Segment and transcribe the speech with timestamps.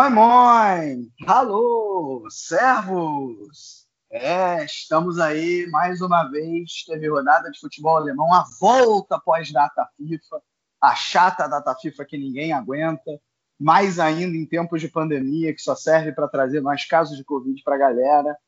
[0.00, 1.12] Moin, moin!
[1.26, 3.86] Alô, servos!
[4.10, 6.84] É, estamos aí mais uma vez.
[6.86, 10.42] Teve rodada de futebol alemão, a volta após data FIFA,
[10.80, 13.20] a chata data FIFA que ninguém aguenta,
[13.60, 17.62] mais ainda em tempos de pandemia, que só serve para trazer mais casos de Covid
[17.62, 18.38] para a galera.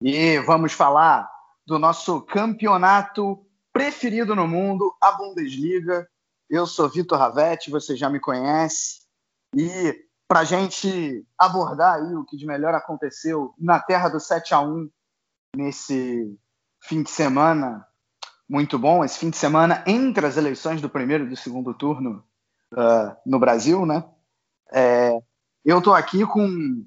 [0.00, 1.30] E vamos falar
[1.66, 6.08] do nosso campeonato preferido no mundo, a Bundesliga.
[6.48, 9.04] Eu sou Vitor Ravetti, você já me conhece.
[9.54, 14.54] E para a gente abordar aí o que de melhor aconteceu na terra do 7
[14.54, 14.90] a 1
[15.56, 16.38] nesse
[16.80, 17.86] fim de semana
[18.48, 22.24] muito bom, esse fim de semana entre as eleições do primeiro e do segundo turno
[22.72, 24.04] uh, no Brasil, né?
[24.72, 25.18] É,
[25.64, 26.84] eu estou aqui com,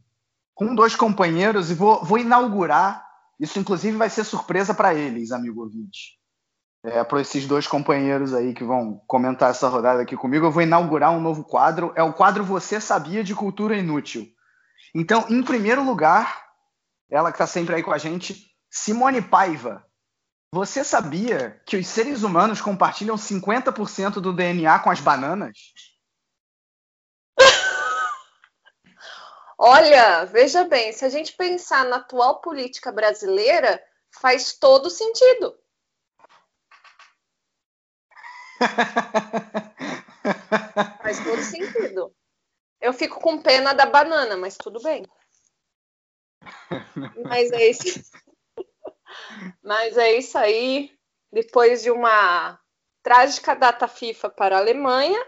[0.54, 3.08] com dois companheiros e vou, vou inaugurar.
[3.40, 6.18] Isso, inclusive, vai ser surpresa para eles, amigo ouvinte
[6.88, 10.64] é, para esses dois companheiros aí que vão comentar essa rodada aqui comigo, eu vou
[10.64, 11.92] inaugurar um novo quadro.
[11.96, 14.26] É o quadro Você Sabia de Cultura Inútil.
[14.96, 16.46] Então, em primeiro lugar,
[17.10, 19.86] ela que está sempre aí com a gente, Simone Paiva.
[20.54, 25.58] Você sabia que os seres humanos compartilham 50% do DNA com as bananas?
[29.60, 35.54] Olha, veja bem, se a gente pensar na atual política brasileira, faz todo sentido.
[41.02, 42.14] Faz todo sentido.
[42.80, 45.06] Eu fico com pena da banana, mas tudo bem.
[47.26, 48.12] Mas é isso.
[49.64, 50.92] Mas é isso aí.
[51.32, 52.60] Depois de uma
[53.04, 55.20] trágica data FIFA para a Alemanha,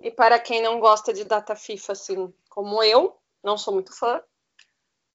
[0.00, 4.22] e para quem não gosta de data FIFA, assim como eu, não sou muito fã,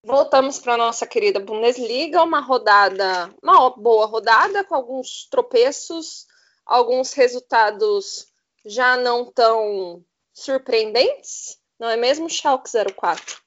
[0.04, 6.26] voltamos para a nossa querida Bundesliga, uma rodada, uma boa rodada, com alguns tropeços,
[6.68, 8.28] alguns resultados
[8.66, 13.42] já não tão surpreendentes, não é mesmo, Schalke 04?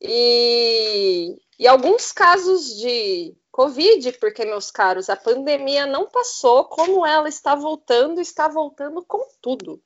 [0.00, 7.28] E, e alguns casos de Covid, porque, meus caros, a pandemia não passou como ela
[7.28, 9.80] está voltando, está voltando com tudo.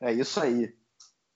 [0.00, 0.76] É isso aí.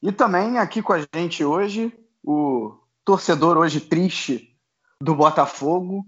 [0.02, 4.54] E também aqui com a gente hoje, o torcedor hoje triste
[5.00, 6.06] do Botafogo,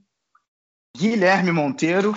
[0.96, 2.14] Guilherme Monteiro,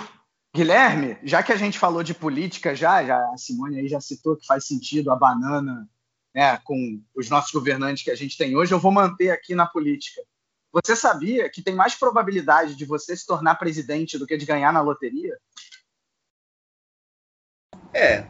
[0.54, 4.36] Guilherme, já que a gente falou de política, já, já a Simone aí já citou
[4.36, 5.88] que faz sentido a banana
[6.34, 9.66] né, com os nossos governantes que a gente tem hoje, eu vou manter aqui na
[9.66, 10.22] política.
[10.72, 14.72] Você sabia que tem mais probabilidade de você se tornar presidente do que de ganhar
[14.72, 15.38] na loteria?
[17.94, 18.26] É,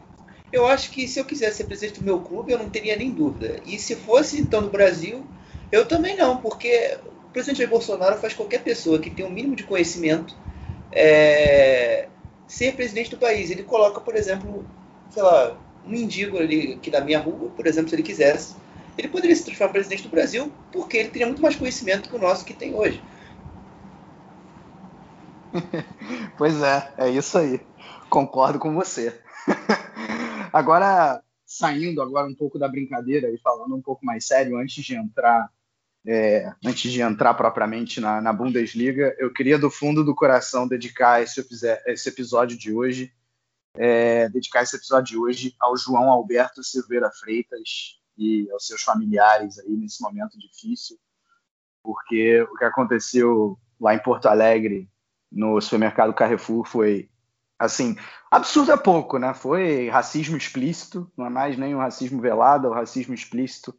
[0.51, 3.11] eu acho que se eu quisesse ser presidente do meu clube, eu não teria nem
[3.11, 3.61] dúvida.
[3.65, 5.25] E se fosse então no Brasil,
[5.71, 9.63] eu também não, porque o presidente Bolsonaro faz qualquer pessoa que tenha um mínimo de
[9.63, 10.37] conhecimento
[10.91, 12.09] é,
[12.47, 13.49] ser presidente do país.
[13.49, 14.65] Ele coloca, por exemplo,
[15.09, 18.55] sei lá, um mendigo ali aqui na minha rua, por exemplo, se ele quisesse,
[18.97, 22.15] ele poderia se transformar em presidente do Brasil, porque ele teria muito mais conhecimento que
[22.15, 23.01] o nosso que tem hoje.
[26.37, 27.59] pois é, é isso aí.
[28.09, 29.19] Concordo com você.
[30.53, 34.95] agora, saindo agora um pouco da brincadeira e falando um pouco mais sério, antes de
[34.95, 35.49] entrar
[36.05, 41.21] é, antes de entrar propriamente na, na, Bundesliga, eu queria do fundo do coração dedicar
[41.21, 41.45] esse,
[41.87, 43.13] esse episódio de hoje,
[43.75, 49.57] é, dedicar esse episódio de hoje ao João Alberto Silveira Freitas e aos seus familiares
[49.59, 50.97] aí nesse momento difícil,
[51.81, 54.89] porque o que aconteceu lá em Porto Alegre
[55.31, 57.09] no supermercado Carrefour foi
[57.57, 57.95] assim
[58.29, 59.33] absurdo é pouco, né?
[59.33, 63.73] Foi racismo explícito, não é mais nem o racismo velado, é o racismo explícito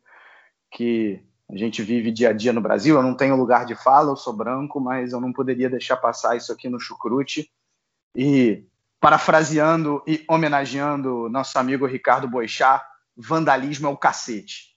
[0.70, 2.96] que a gente vive dia a dia no Brasil.
[2.96, 6.36] Eu não tenho lugar de fala, eu sou branco, mas eu não poderia deixar passar
[6.36, 7.50] isso aqui no chucrute.
[8.16, 8.64] E
[9.00, 12.84] parafraseando e homenageando nosso amigo Ricardo Boixá,
[13.16, 14.74] vandalismo é o cacete.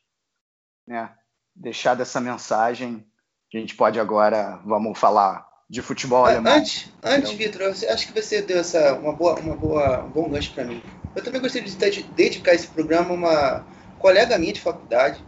[0.86, 1.12] Né?
[1.56, 3.06] Deixar dessa mensagem,
[3.54, 6.54] a gente pode agora, vamos falar de futebol alemão.
[6.54, 10.54] Antes, antes Vitor, acho que você deu essa, uma boa, uma boa, um bom gancho
[10.54, 10.81] para mim.
[11.16, 13.66] Eu também gostaria de dedicar esse programa a uma
[14.00, 15.24] colega minha de faculdade,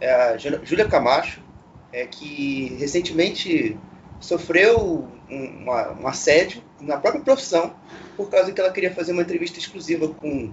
[0.00, 1.40] é a Júlia Camacho,
[1.92, 3.76] é, que recentemente
[4.20, 7.74] sofreu um, uma, um assédio na própria profissão,
[8.16, 10.52] por causa que ela queria fazer uma entrevista exclusiva com,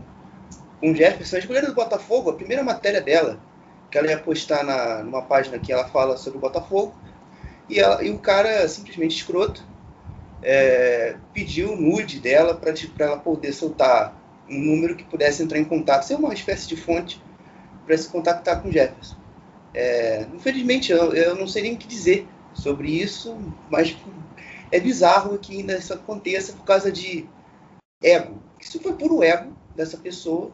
[0.83, 3.39] o Jefferson, a goleira do Botafogo, a primeira matéria dela,
[3.89, 6.93] que ela ia postar na, numa página que ela fala sobre o Botafogo,
[7.69, 9.63] e, ela, e o cara, simplesmente escroto,
[10.41, 14.13] é, pediu o nude dela para ela poder soltar
[14.49, 17.23] um número que pudesse entrar em contato, ser uma espécie de fonte
[17.85, 19.15] para se contactar com o Jefferson.
[19.73, 23.35] É, infelizmente, eu, eu, não sei nem o que dizer sobre isso,
[23.69, 23.97] mas
[24.71, 27.25] é bizarro que ainda isso aconteça por causa de
[28.01, 28.41] ego.
[28.59, 30.51] Isso foi puro ego dessa pessoa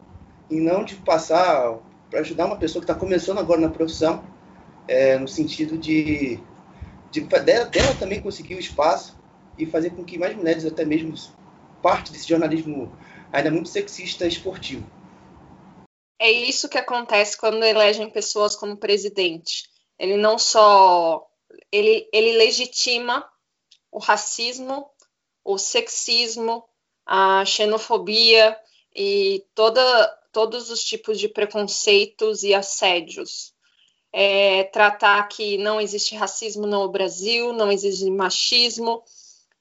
[0.48, 1.78] e não de passar
[2.10, 4.24] para ajudar uma pessoa que está começando agora na profissão,
[4.88, 6.40] é, no sentido de,
[7.10, 9.16] de dela, dela também conseguir o espaço
[9.56, 11.14] e fazer com que mais mulheres, até mesmo
[11.82, 12.92] parte desse jornalismo
[13.32, 14.84] ainda muito sexista esportivo.
[16.22, 19.70] É isso que acontece quando elegem pessoas como presidente.
[19.98, 21.26] Ele não só
[21.72, 23.26] ele, ele legitima
[23.90, 24.90] o racismo,
[25.42, 26.62] o sexismo,
[27.06, 28.54] a xenofobia
[28.94, 33.54] e toda, todos os tipos de preconceitos e assédios.
[34.12, 39.02] É, tratar que não existe racismo no Brasil, não existe machismo,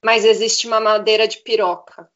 [0.03, 2.11] mas existe uma madeira de piroca.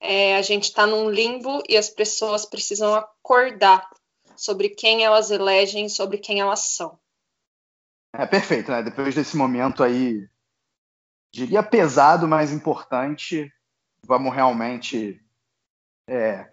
[0.00, 3.88] É, a gente está num limbo e as pessoas precisam acordar
[4.36, 6.98] sobre quem elas elegem, sobre quem elas são.
[8.12, 8.82] É perfeito, né?
[8.82, 10.28] Depois desse momento aí,
[11.32, 13.52] diria pesado, mas importante,
[14.06, 15.20] vamos realmente
[16.08, 16.48] é,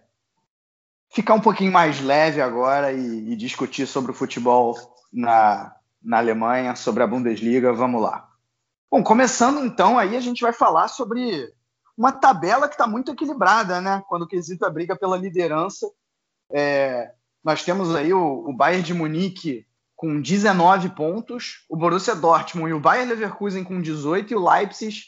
[1.10, 4.76] ficar um pouquinho mais leve agora e, e discutir sobre o futebol
[5.12, 7.72] na, na Alemanha, sobre a Bundesliga.
[7.72, 8.30] Vamos lá.
[8.92, 11.54] Bom, começando então, aí a gente vai falar sobre
[11.98, 14.04] uma tabela que está muito equilibrada, né?
[14.08, 15.90] Quando o quesito a briga pela liderança.
[16.52, 17.12] É,
[17.44, 19.66] nós temos aí o, o Bayern de Munique
[19.96, 25.04] com 19 pontos, o Borussia Dortmund e o Bayern Leverkusen com 18 e o Leipzig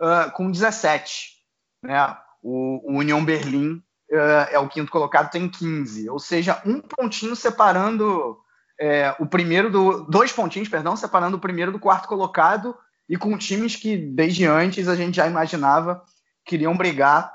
[0.00, 1.28] uh, com 17.
[1.82, 2.16] Né?
[2.42, 3.74] O, o União Berlim
[4.10, 6.10] uh, é o quinto colocado, tem 15.
[6.10, 8.38] Ou seja, um pontinho separando
[8.80, 10.04] é, o primeiro do.
[10.04, 12.76] Dois pontinhos, perdão, separando o primeiro do quarto colocado
[13.08, 16.02] e com times que desde antes a gente já imaginava
[16.44, 17.32] queriam brigar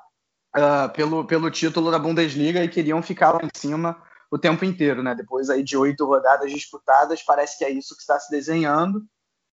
[0.56, 5.02] uh, pelo, pelo título da Bundesliga e queriam ficar lá em cima o tempo inteiro,
[5.02, 5.16] né?
[5.16, 9.06] Depois aí de oito rodadas disputadas, parece que é isso que está se desenhando.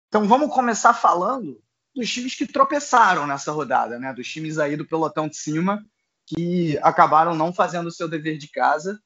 [0.08, 1.60] Então vamos começar falando
[1.94, 4.12] dos times que tropeçaram nessa rodada, né?
[4.12, 5.84] Dos times aí do pelotão de cima
[6.26, 8.99] que acabaram não fazendo o seu dever de casa,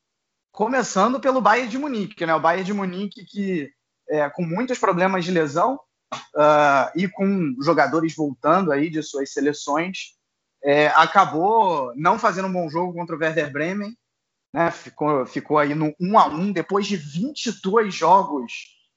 [0.53, 2.35] começando pelo Bayern de Munique, né?
[2.35, 3.73] O Bayern de Munique que
[4.09, 5.81] é, com muitos problemas de lesão
[6.15, 10.16] uh, e com jogadores voltando aí de suas seleções,
[10.63, 13.97] é, acabou não fazendo um bom jogo contra o Werder Bremen
[14.57, 14.71] né?
[14.71, 18.53] Ficou, ficou aí no 1 a 1 depois de 22 jogos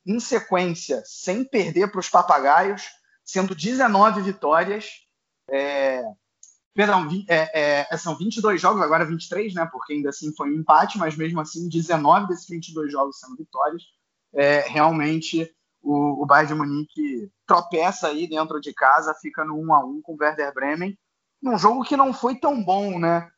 [0.06, 2.84] em sequência, sem perder para os papagaios,
[3.26, 4.86] sendo 19 vitórias.
[5.52, 6.02] É,
[6.74, 9.68] perdão, é, é, são 22 jogos, agora 23, né?
[9.70, 13.84] Porque ainda assim foi um empate, mas mesmo assim 19 desses 22 jogos sendo vitórias.
[14.34, 19.74] É, realmente o, o Bayern de Munique tropeça aí dentro de casa, fica no 1
[19.74, 20.98] a 1 com o Werder Bremen,
[21.42, 23.30] num jogo que não foi tão bom, né?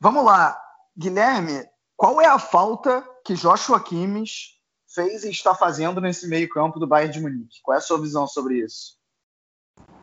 [0.00, 0.58] Vamos lá,
[0.96, 1.64] Guilherme,
[1.96, 4.58] qual é a falta que Joshua Kimmich
[4.94, 7.60] fez e está fazendo nesse meio-campo do Bayern de Munique?
[7.62, 8.96] Qual é a sua visão sobre isso?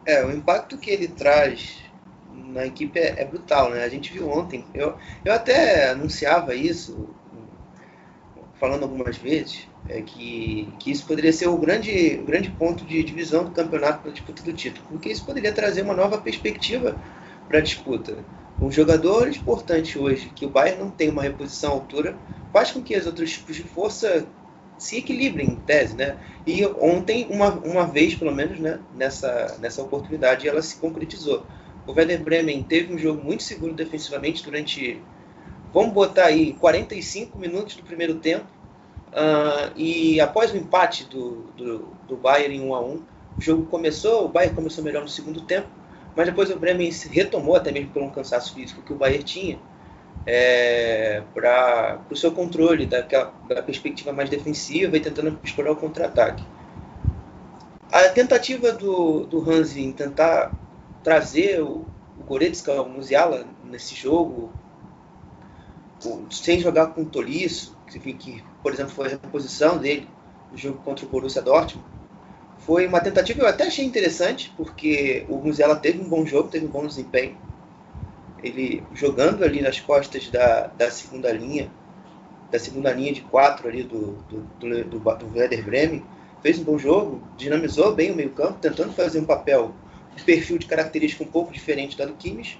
[0.05, 1.77] É, o impacto que ele traz
[2.31, 3.83] na equipe é, é brutal, né?
[3.83, 7.09] A gente viu ontem, eu, eu até anunciava isso,
[8.59, 13.03] falando algumas vezes, é que, que isso poderia ser o grande, o grande ponto de
[13.03, 16.95] divisão do campeonato para disputa do título, porque isso poderia trazer uma nova perspectiva
[17.47, 18.17] para a disputa
[18.61, 22.17] um jogador importante hoje, que o Bayern não tem uma reposição à altura,
[22.53, 24.25] faz com que os outros tipos de força
[24.77, 26.17] se equilibrem, em tese, né?
[26.45, 31.45] E ontem, uma, uma vez, pelo menos, né, nessa, nessa oportunidade, ela se concretizou.
[31.87, 35.01] O Werder Bremen teve um jogo muito seguro defensivamente durante,
[35.73, 38.45] vamos botar aí, 45 minutos do primeiro tempo,
[39.09, 43.01] uh, e após o empate do, do, do Bayern em 1 a 1
[43.37, 45.67] o jogo começou, o Bayern começou melhor no segundo tempo,
[46.15, 49.23] mas depois o Bremen se retomou, até mesmo por um cansaço físico que o Bayern
[49.23, 49.59] tinha,
[50.25, 56.43] é, para o seu controle daquela, da perspectiva mais defensiva e tentando explorar o contra-ataque.
[57.91, 60.53] A tentativa do, do Hansi em tentar
[61.03, 61.85] trazer o,
[62.17, 64.51] o Goretzka, o Musiala, nesse jogo,
[66.31, 70.07] sem jogar com o Tolisso, que, que, por exemplo, foi a reposição dele
[70.51, 71.85] no jogo contra o Borussia Dortmund,
[72.65, 76.49] foi uma tentativa que eu até achei interessante, porque o Musiala teve um bom jogo,
[76.49, 77.37] teve um bom desempenho.
[78.41, 81.71] Ele jogando ali nas costas da, da segunda linha,
[82.51, 86.03] da segunda linha de quatro ali do, do, do, do, do Werder Bremen,
[86.41, 89.71] fez um bom jogo, dinamizou bem o meio campo, tentando fazer um papel
[90.25, 92.59] perfil de característica um pouco diferente da do Kimmich,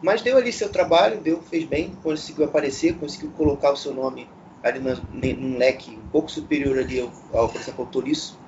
[0.00, 4.28] mas deu ali seu trabalho, deu, fez bem, conseguiu aparecer, conseguiu colocar o seu nome
[4.62, 8.38] ali no, num leque um pouco superior ali ao, ao por exemplo, ao Tolisso,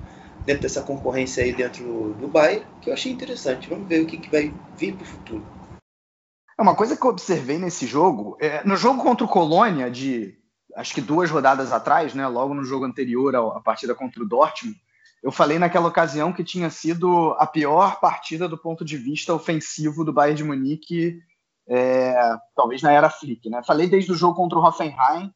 [0.45, 3.69] dentro dessa concorrência aí dentro do Bayern, que eu achei interessante.
[3.69, 5.45] Vamos ver o que, que vai vir para o futuro.
[6.57, 10.37] É uma coisa que eu observei nesse jogo, é, no jogo contra o Colônia, de
[10.75, 14.79] acho que duas rodadas atrás, né, logo no jogo anterior à partida contra o Dortmund,
[15.23, 20.03] eu falei naquela ocasião que tinha sido a pior partida do ponto de vista ofensivo
[20.03, 21.21] do Bayern de Munique,
[21.67, 22.15] é,
[22.55, 23.47] talvez na era Flick.
[23.49, 23.61] Né?
[23.63, 25.31] Falei desde o jogo contra o Hoffenheim,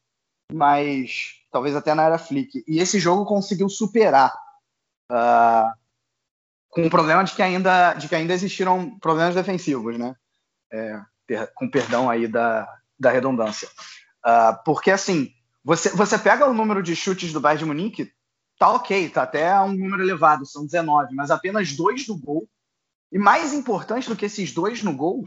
[0.51, 2.63] mas talvez até na era Flick.
[2.67, 4.33] E esse jogo conseguiu superar,
[5.11, 5.71] uh,
[6.69, 10.15] com o problema de que ainda, de que ainda existiram problemas defensivos, né?
[10.71, 10.99] É,
[11.55, 12.67] com perdão aí da,
[12.99, 13.69] da redundância.
[14.25, 15.31] Uh, porque assim,
[15.63, 18.11] você, você pega o número de chutes do Bayern de Munique,
[18.57, 22.47] tá ok, tá até um número elevado, são 19, mas apenas dois no gol.
[23.11, 25.23] E mais importante do que esses dois no gol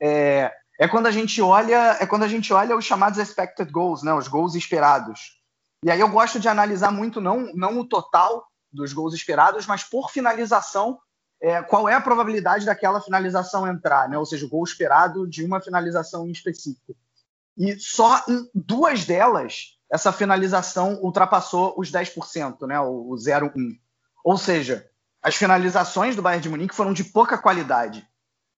[0.00, 4.02] é, é quando a gente olha é quando a gente olha os chamados expected goals,
[4.02, 5.40] né, os gols esperados.
[5.84, 9.84] E aí eu gosto de analisar muito não, não o total dos gols esperados, mas
[9.84, 10.98] por finalização,
[11.40, 14.18] é, qual é a probabilidade daquela finalização entrar, né?
[14.18, 16.96] ou seja, o gol esperado de uma finalização em específico.
[17.56, 22.80] E só em duas delas essa finalização ultrapassou os 10%, né?
[22.80, 23.78] o, o 0,1.
[24.24, 24.88] Ou seja,
[25.22, 28.06] as finalizações do Bayern de Munique foram de pouca qualidade.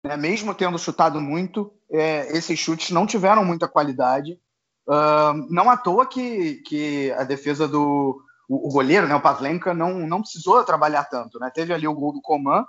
[0.04, 0.16] Né?
[0.16, 4.40] Mesmo tendo chutado muito, é, esses chutes não tiveram muita qualidade.
[4.88, 10.06] Uh, não à toa que, que a defesa do o, goleiro, né, o Pavlenka, não,
[10.06, 11.38] não precisou trabalhar tanto.
[11.38, 11.50] Né?
[11.50, 12.64] Teve ali o gol do Coman,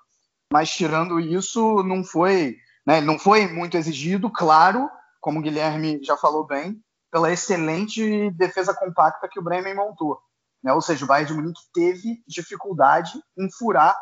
[0.52, 6.18] mas tirando isso, não foi, né, não foi muito exigido, claro, como o Guilherme já
[6.18, 6.82] falou bem,
[7.12, 10.20] pela excelente defesa compacta que o Bremen montou.
[10.64, 10.74] Né?
[10.74, 13.96] Ou seja, o Bayern de Munique teve dificuldade em furar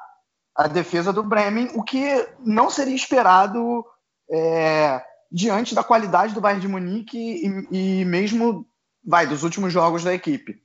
[0.55, 3.86] a defesa do Bremen, o que não seria esperado
[4.32, 8.65] é, diante da qualidade do Bayern de Munique e, e, mesmo
[9.03, 10.62] vai dos últimos jogos da equipe.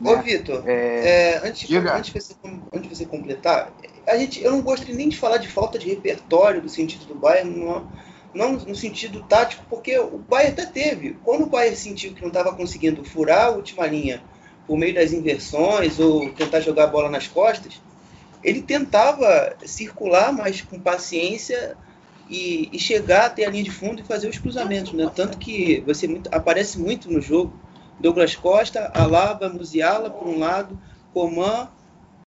[0.00, 0.22] Ô, né?
[0.22, 2.34] Vitor, é, é, antes, antes, de você,
[2.72, 3.72] antes de você completar,
[4.06, 7.14] a gente, eu não gostaria nem de falar de falta de repertório do sentido do
[7.14, 7.90] Bayern, não,
[8.32, 11.16] não no sentido tático, porque o Bayern até teve.
[11.24, 14.22] Quando o Bayern sentiu que não estava conseguindo furar a última linha
[14.66, 17.80] por meio das inversões ou tentar jogar a bola nas costas,
[18.42, 21.76] ele tentava circular, mas com paciência
[22.30, 25.10] e, e, chegar até a linha de fundo e fazer os cruzamentos, né?
[25.14, 27.52] Tanto que você muito, aparece muito no jogo
[28.00, 30.78] Douglas Costa, Alaba, Musiala por um lado,
[31.12, 31.68] Coman,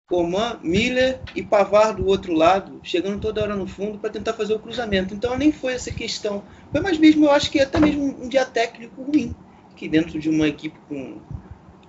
[0.08, 4.54] Coman, Miller e Pavar do outro lado, chegando toda hora no fundo para tentar fazer
[4.54, 5.14] o cruzamento.
[5.14, 6.44] Então nem foi essa questão.
[6.72, 9.36] Foi mais mesmo, eu acho que até mesmo um dia técnico ruim,
[9.76, 11.20] que dentro de uma equipe com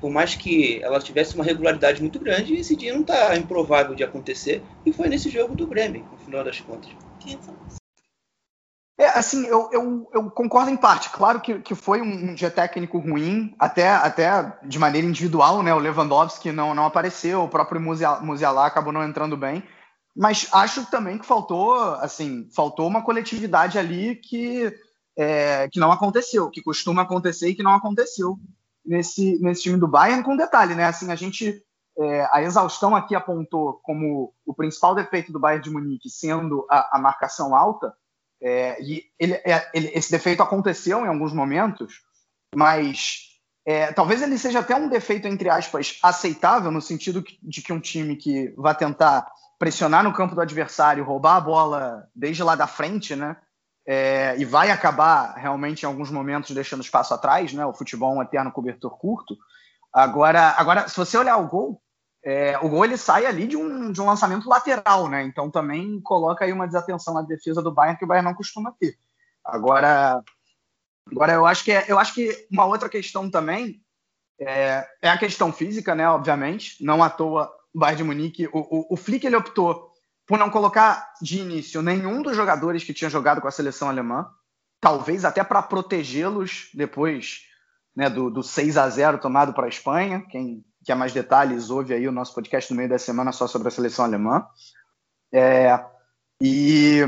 [0.01, 4.03] por mais que ela tivesse uma regularidade muito grande, esse dia não está improvável de
[4.03, 4.61] acontecer.
[4.85, 6.91] E foi nesse jogo do Bremen, no final das contas.
[8.99, 11.11] É, assim, eu, eu, eu, concordo em parte.
[11.11, 15.73] Claro que, que foi um, dia técnico ruim, até, até de maneira individual, né?
[15.75, 19.65] O Lewandowski não, não apareceu, o próprio Musiala acabou não entrando bem.
[20.15, 24.71] Mas acho também que faltou, assim, faltou uma coletividade ali que,
[25.17, 28.39] é, que não aconteceu, que costuma acontecer e que não aconteceu
[28.85, 30.85] nesse, nesse time do Bayern, com detalhe, né?
[30.85, 31.63] Assim, a gente.
[31.99, 36.97] É, a exaustão aqui apontou como o principal defeito do Bayern de Munique sendo a,
[36.97, 37.95] a marcação alta,
[38.43, 42.01] é, e ele, é, ele, esse defeito aconteceu em alguns momentos,
[42.55, 43.29] mas
[43.65, 47.81] é, talvez ele seja até um defeito, entre aspas, aceitável, no sentido de que um
[47.81, 49.27] time que vai tentar
[49.59, 53.37] pressionar no campo do adversário, roubar a bola desde lá da frente, né?
[53.87, 57.67] é, e vai acabar realmente em alguns momentos deixando espaço atrás, né?
[57.67, 59.37] O futebol é um eterno cobertor curto.
[59.93, 61.82] Agora, agora se você olhar o gol,
[62.25, 65.25] é, o gol ele sai ali de um, de um lançamento lateral, né?
[65.25, 68.73] Então também coloca aí uma desatenção na defesa do Bayern que o Bayern não costuma
[68.79, 68.97] ter.
[69.45, 70.23] Agora,
[71.11, 73.83] agora eu acho que é, eu acho que uma outra questão também
[74.39, 76.09] é, é, a questão física, né?
[76.09, 79.93] Obviamente, não à toa o Bayern de Munique, o, o, o Flick ele optou
[80.27, 84.31] por não colocar de início nenhum dos jogadores que tinha jogado com a seleção alemã,
[84.81, 87.47] talvez até para protegê-los depois
[87.97, 90.25] né, do, do 6 a 0 tomado para a Espanha.
[90.31, 93.69] Quem quer mais detalhes, ouve aí o nosso podcast no meio da semana só sobre
[93.69, 94.47] a seleção alemã.
[95.33, 95.83] É,
[96.41, 97.01] e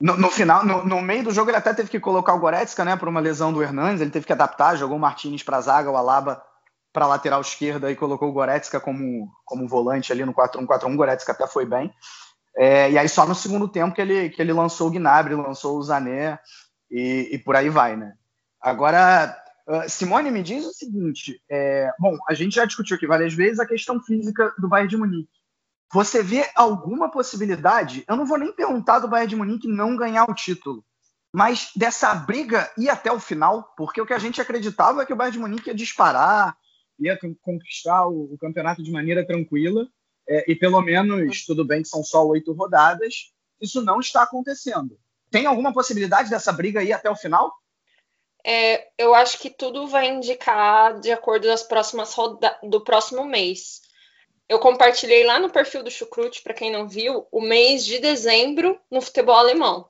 [0.00, 2.84] no, no final, no, no, meio do jogo, ele até teve que colocar o Goretzka
[2.84, 5.60] né, por uma lesão do Hernandes, ele teve que adaptar, jogou o Martinez para a
[5.60, 6.42] zaga, o Alaba
[6.92, 10.94] para a lateral esquerda e colocou o Goretzka como, como volante ali no 4-1-4-1.
[10.94, 11.92] O Goretzka até foi bem.
[12.56, 15.76] É, e aí só no segundo tempo que ele, que ele lançou o Gnabry, lançou
[15.76, 16.38] o Zané
[16.88, 18.14] e, e por aí vai, né?
[18.60, 19.36] Agora,
[19.68, 23.58] uh, Simone me diz o seguinte, é, bom, a gente já discutiu aqui várias vezes
[23.58, 25.30] a questão física do Bayern de Munique.
[25.92, 28.04] Você vê alguma possibilidade?
[28.08, 30.84] Eu não vou nem perguntar do Bayern de Munique não ganhar o título,
[31.32, 35.12] mas dessa briga ir até o final, porque o que a gente acreditava é que
[35.12, 36.56] o Bayern de Munique ia disparar,
[36.98, 39.86] ia conquistar o, campeonato de maneira tranquila,
[40.28, 44.98] é, e pelo menos, tudo bem que são só oito rodadas, isso não está acontecendo.
[45.30, 47.52] Tem alguma possibilidade dessa briga ir até o final?
[48.46, 53.80] É, eu acho que tudo vai indicar de acordo das próximas roda do próximo mês.
[54.46, 58.78] Eu compartilhei lá no perfil do Chucrute, para quem não viu, o mês de dezembro
[58.90, 59.88] no futebol alemão.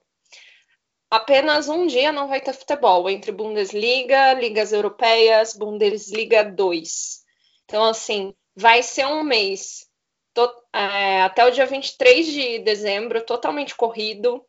[1.10, 7.24] Apenas um dia não vai ter futebol entre Bundesliga, ligas europeias, Bundesliga 2.
[7.64, 9.88] Então, assim, vai ser um mês
[10.72, 14.44] é, até o dia 23 de dezembro, totalmente corrido,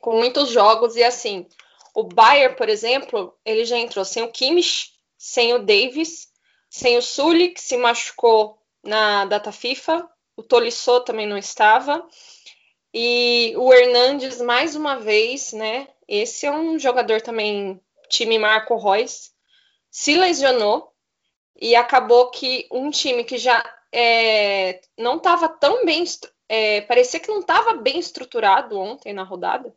[0.00, 1.46] com muitos jogos, e assim,
[1.94, 6.28] o Bayern, por exemplo, ele já entrou sem o Kimmich, sem o Davis,
[6.70, 12.06] sem o Sully, que se machucou na data FIFA, o Tolisso também não estava,
[12.94, 15.88] e o Hernandes, mais uma vez, né?
[16.08, 19.30] Esse é um jogador também, time Marco Reus,
[19.90, 20.92] se lesionou,
[21.60, 26.04] e acabou que um time que já é, não estava tão bem,
[26.48, 29.74] é, parecia que não estava bem estruturado ontem na rodada,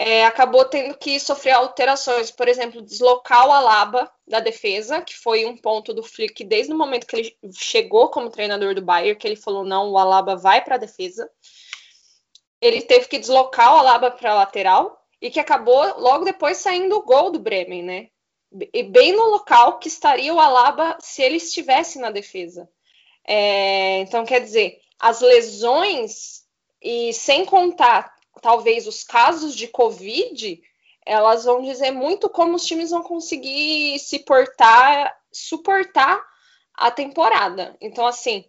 [0.00, 5.44] é, acabou tendo que sofrer alterações, por exemplo, deslocar o Alaba da defesa, que foi
[5.44, 9.26] um ponto do Flick desde o momento que ele chegou como treinador do Bayern, que
[9.26, 11.28] ele falou não, o Alaba vai para a defesa.
[12.60, 16.96] Ele teve que deslocar o Alaba para a lateral e que acabou logo depois saindo
[16.96, 18.08] o gol do Bremen, né?
[18.72, 22.70] E bem no local que estaria o Alaba se ele estivesse na defesa.
[23.26, 26.44] É, então, quer dizer, as lesões
[26.80, 30.60] e sem contar talvez os casos de Covid,
[31.04, 36.22] elas vão dizer muito como os times vão conseguir se portar, suportar
[36.74, 37.76] a temporada.
[37.80, 38.44] Então, assim,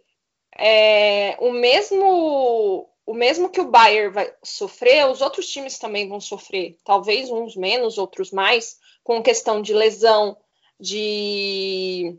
[0.56, 6.20] é, o mesmo o mesmo que o Bayern vai sofrer, os outros times também vão
[6.20, 6.76] sofrer.
[6.84, 10.36] Talvez uns menos, outros mais, com questão de lesão,
[10.78, 12.16] de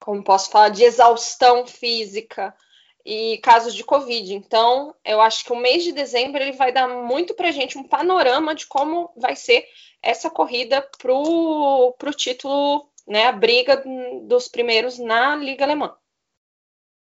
[0.00, 2.54] como posso falar, de exaustão física,
[3.04, 4.32] e casos de Covid.
[4.34, 7.86] Então, eu acho que o mês de dezembro ele vai dar muito para gente um
[7.86, 9.64] panorama de como vai ser
[10.02, 13.82] essa corrida para o título, né, a briga
[14.26, 15.94] dos primeiros na Liga Alemã.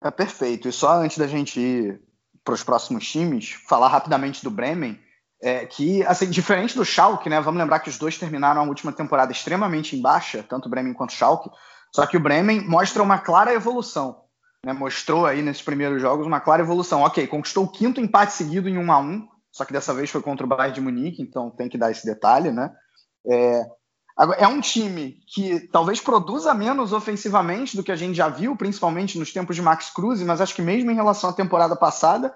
[0.01, 0.69] É perfeito.
[0.69, 2.01] E só antes da gente ir
[2.43, 4.99] para os próximos times, falar rapidamente do Bremen,
[5.41, 8.91] é, que, assim, diferente do Schalke, né, vamos lembrar que os dois terminaram a última
[8.91, 11.49] temporada extremamente em baixa, tanto o Bremen quanto o Schalke,
[11.93, 14.28] só que o Bremen mostra uma clara evolução
[14.65, 17.01] né, mostrou aí nesses primeiros jogos uma clara evolução.
[17.01, 20.21] Ok, conquistou o quinto empate seguido em 1 a 1 só que dessa vez foi
[20.21, 22.71] contra o Bayern de Munique, então tem que dar esse detalhe, né?
[23.27, 23.65] É,
[24.37, 29.17] é um time que talvez produza menos ofensivamente do que a gente já viu, principalmente
[29.17, 32.33] nos tempos de Max Cruz, mas acho que mesmo em relação à temporada passada,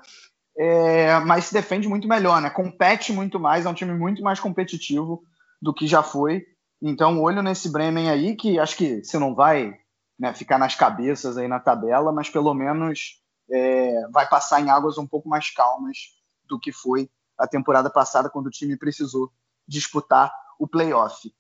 [0.57, 2.49] é, mas se defende muito melhor, né?
[2.49, 5.23] Compete muito mais, é um time muito mais competitivo
[5.62, 6.45] do que já foi.
[6.81, 9.73] Então, olho nesse Bremen aí, que acho que se não vai
[10.17, 14.97] né, ficar nas cabeças aí na tabela, mas pelo menos é, vai passar em águas
[14.97, 15.97] um pouco mais calmas
[16.45, 19.32] do que foi a temporada passada, quando o time precisou
[19.67, 21.34] disputar o playoff.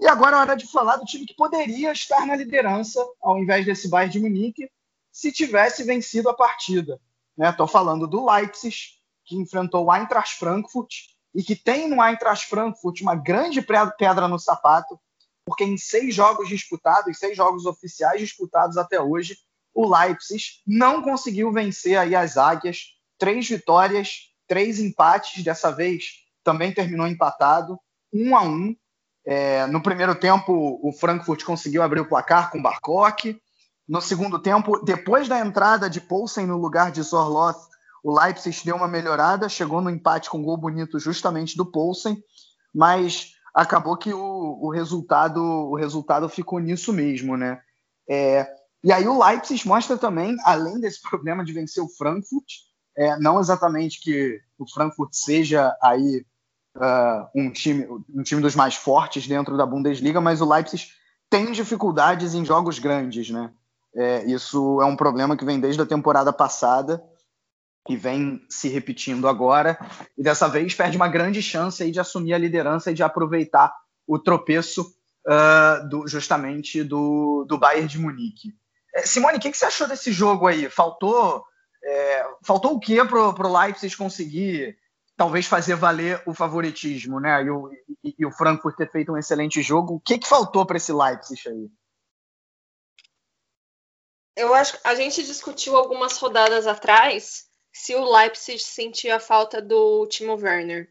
[0.00, 3.64] E agora é hora de falar do time que poderia estar na liderança, ao invés
[3.64, 4.70] desse Bayern de Munique,
[5.10, 7.00] se tivesse vencido a partida.
[7.38, 7.72] Estou né?
[7.72, 8.76] falando do Leipzig,
[9.24, 10.92] que enfrentou o Eintracht Frankfurt
[11.34, 14.98] e que tem no Eintracht Frankfurt uma grande pedra no sapato,
[15.44, 19.36] porque em seis jogos disputados, seis jogos oficiais disputados até hoje,
[19.74, 22.94] o Leipzig não conseguiu vencer aí as Águias.
[23.18, 27.78] Três vitórias, três empates, dessa vez também terminou empatado,
[28.12, 28.74] um a um.
[29.24, 33.40] É, no primeiro tempo, o Frankfurt conseguiu abrir o placar com Barkok.
[33.88, 37.68] No segundo tempo, depois da entrada de Poulsen no lugar de Zorloth,
[38.02, 42.22] o Leipzig deu uma melhorada, chegou no empate com um gol bonito justamente do Poulsen,
[42.74, 47.60] mas acabou que o, o, resultado o resultado ficou nisso mesmo, né?
[48.08, 48.46] É,
[48.82, 52.46] e aí o Leipzig mostra também, além desse problema de vencer o Frankfurt,
[52.96, 56.24] é, não exatamente que o Frankfurt seja aí
[56.76, 60.88] uh, um time um time dos mais fortes dentro da Bundesliga, mas o Leipzig
[61.30, 63.50] tem dificuldades em jogos grandes, né?
[63.94, 67.02] É, isso é um problema que vem desde a temporada passada
[67.86, 69.78] que vem se repetindo agora,
[70.16, 73.72] e dessa vez perde uma grande chance aí de assumir a liderança e de aproveitar
[74.06, 74.94] o tropeço
[75.26, 78.54] uh, do, justamente do, do Bayern de Munique.
[78.94, 80.68] É, Simone, o que, que, você achou desse jogo aí?
[80.68, 81.44] Faltou,
[81.82, 84.76] é, faltou o que para o Leipzig conseguir
[85.16, 87.42] talvez fazer valer o favoritismo, né?
[87.42, 87.70] E o,
[88.04, 89.94] e, e o Frankfurt ter feito um excelente jogo.
[89.94, 91.70] O que, que faltou para esse Leipzig aí?
[94.36, 99.60] eu acho que a gente discutiu algumas rodadas atrás se o Leipzig sentia a falta
[99.60, 100.88] do Timo Werner.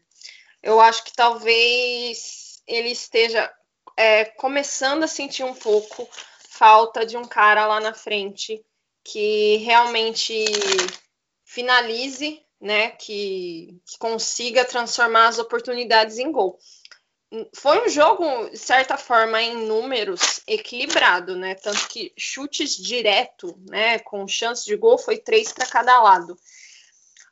[0.62, 3.52] Eu acho que talvez ele esteja
[3.96, 6.08] é, começando a sentir um pouco
[6.48, 8.64] falta de um cara lá na frente
[9.04, 10.44] que realmente
[11.44, 16.58] finalize, né, que, que consiga transformar as oportunidades em gol
[17.54, 21.54] foi um jogo, de certa forma, em números equilibrado, né?
[21.54, 26.36] Tanto que chutes direto, né, com chance de gol, foi três para cada lado.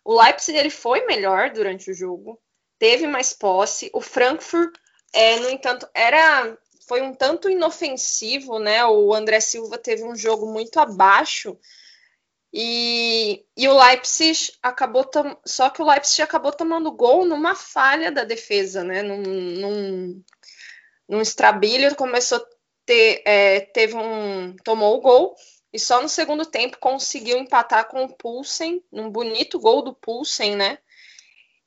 [0.04, 2.40] O Leipzig ele foi melhor durante o jogo,
[2.78, 3.90] teve mais posse.
[3.92, 4.74] O Frankfurt,
[5.12, 6.56] é, no entanto, era
[6.88, 8.84] foi um tanto inofensivo, né?
[8.84, 11.56] O André Silva teve um jogo muito abaixo
[12.52, 15.08] e, e o Leipzig acabou
[15.46, 19.02] só que o Leipzig acabou tomando gol numa falha da defesa, né?
[19.02, 20.24] Num, num,
[21.08, 22.46] num estrabilho, começou a
[22.84, 25.36] ter, é, teve um tomou o gol
[25.72, 30.56] e só no segundo tempo conseguiu empatar com o Pulsen, num bonito gol do Pulsen,
[30.56, 30.78] né?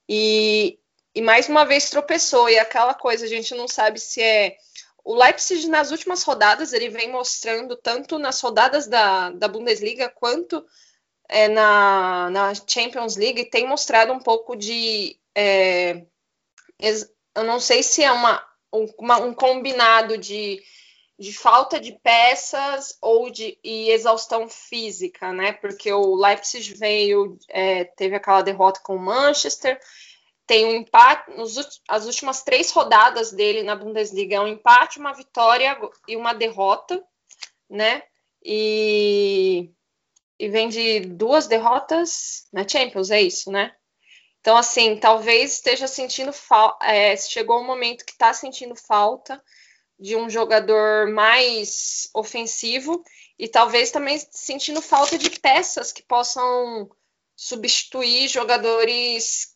[0.08, 0.78] E,
[1.16, 4.58] e mais uma vez tropeçou e aquela coisa a gente não sabe se é
[5.04, 10.66] o Leipzig, nas últimas rodadas, ele vem mostrando, tanto nas rodadas da, da Bundesliga quanto
[11.28, 15.20] é, na, na Champions League, tem mostrado um pouco de.
[15.36, 16.06] É,
[16.80, 18.42] eu não sei se é uma,
[18.98, 20.64] uma, um combinado de,
[21.18, 25.54] de falta de peças ou de e exaustão física, né?
[25.54, 29.80] Porque o Leipzig veio, é, teve aquela derrota com o Manchester
[30.46, 35.14] tem um empate, nos, as últimas três rodadas dele na Bundesliga é um empate, uma
[35.14, 37.04] vitória e uma derrota,
[37.70, 38.04] né?
[38.44, 39.70] E,
[40.38, 43.74] e vem de duas derrotas na Champions, é isso, né?
[44.42, 46.86] Então, assim, talvez esteja sentindo falta.
[46.86, 49.42] É, chegou um momento que está sentindo falta
[50.00, 53.04] de um jogador mais ofensivo
[53.38, 56.90] e talvez também sentindo falta de peças que possam
[57.36, 59.54] substituir jogadores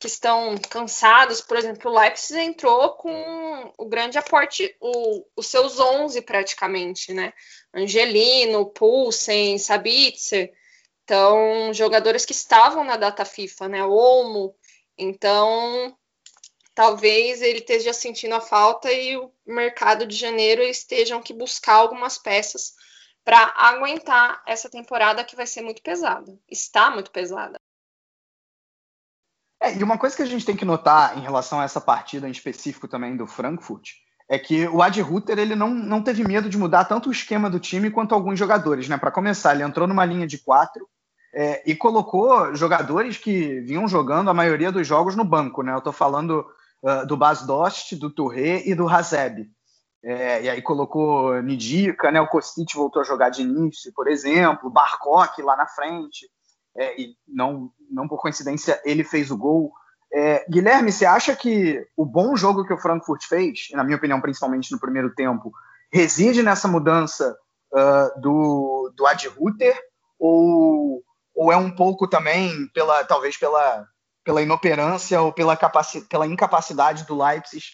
[0.00, 1.42] que estão cansados.
[1.42, 7.32] Por exemplo, o Leipzig entrou com o grande aporte, o, os seus 11 praticamente, né?
[7.72, 10.52] Angelino, Pulsen, Sabitzer.
[11.04, 13.84] Então, jogadores que estavam na data FIFA, né?
[13.84, 14.54] Olmo.
[14.96, 15.96] Então,
[16.80, 22.16] talvez ele esteja sentindo a falta e o mercado de janeiro estejam que buscar algumas
[22.16, 22.72] peças
[23.22, 26.34] para aguentar essa temporada que vai ser muito pesada.
[26.50, 27.60] Está muito pesada.
[29.60, 32.26] É, e uma coisa que a gente tem que notar em relação a essa partida
[32.26, 33.90] em específico também do Frankfurt
[34.26, 37.50] é que o Ad Ruther ele não, não teve medo de mudar tanto o esquema
[37.50, 38.96] do time quanto alguns jogadores, né?
[38.96, 40.88] Para começar, ele entrou numa linha de quatro
[41.34, 45.74] é, e colocou jogadores que vinham jogando a maioria dos jogos no banco, né?
[45.74, 46.46] Eu estou falando
[46.82, 49.50] uh, do Bas Dost, do Touré e do Hazeb.
[50.02, 52.20] É, e aí colocou Nidica, né?
[52.20, 56.26] O Kostic voltou a jogar de início, por exemplo, Barcock lá na frente
[56.76, 59.72] é, e não, não por coincidência ele fez o gol.
[60.12, 64.20] É, Guilherme, você acha que o bom jogo que o Frankfurt fez, na minha opinião,
[64.20, 65.52] principalmente no primeiro tempo,
[65.92, 67.36] reside nessa mudança
[67.72, 69.78] uh, do, do Ad Ruther
[70.18, 71.02] ou,
[71.34, 73.86] ou é um pouco também pela talvez pela,
[74.30, 75.56] pela inoperância ou pela,
[76.08, 77.64] pela incapacidade do Leipzig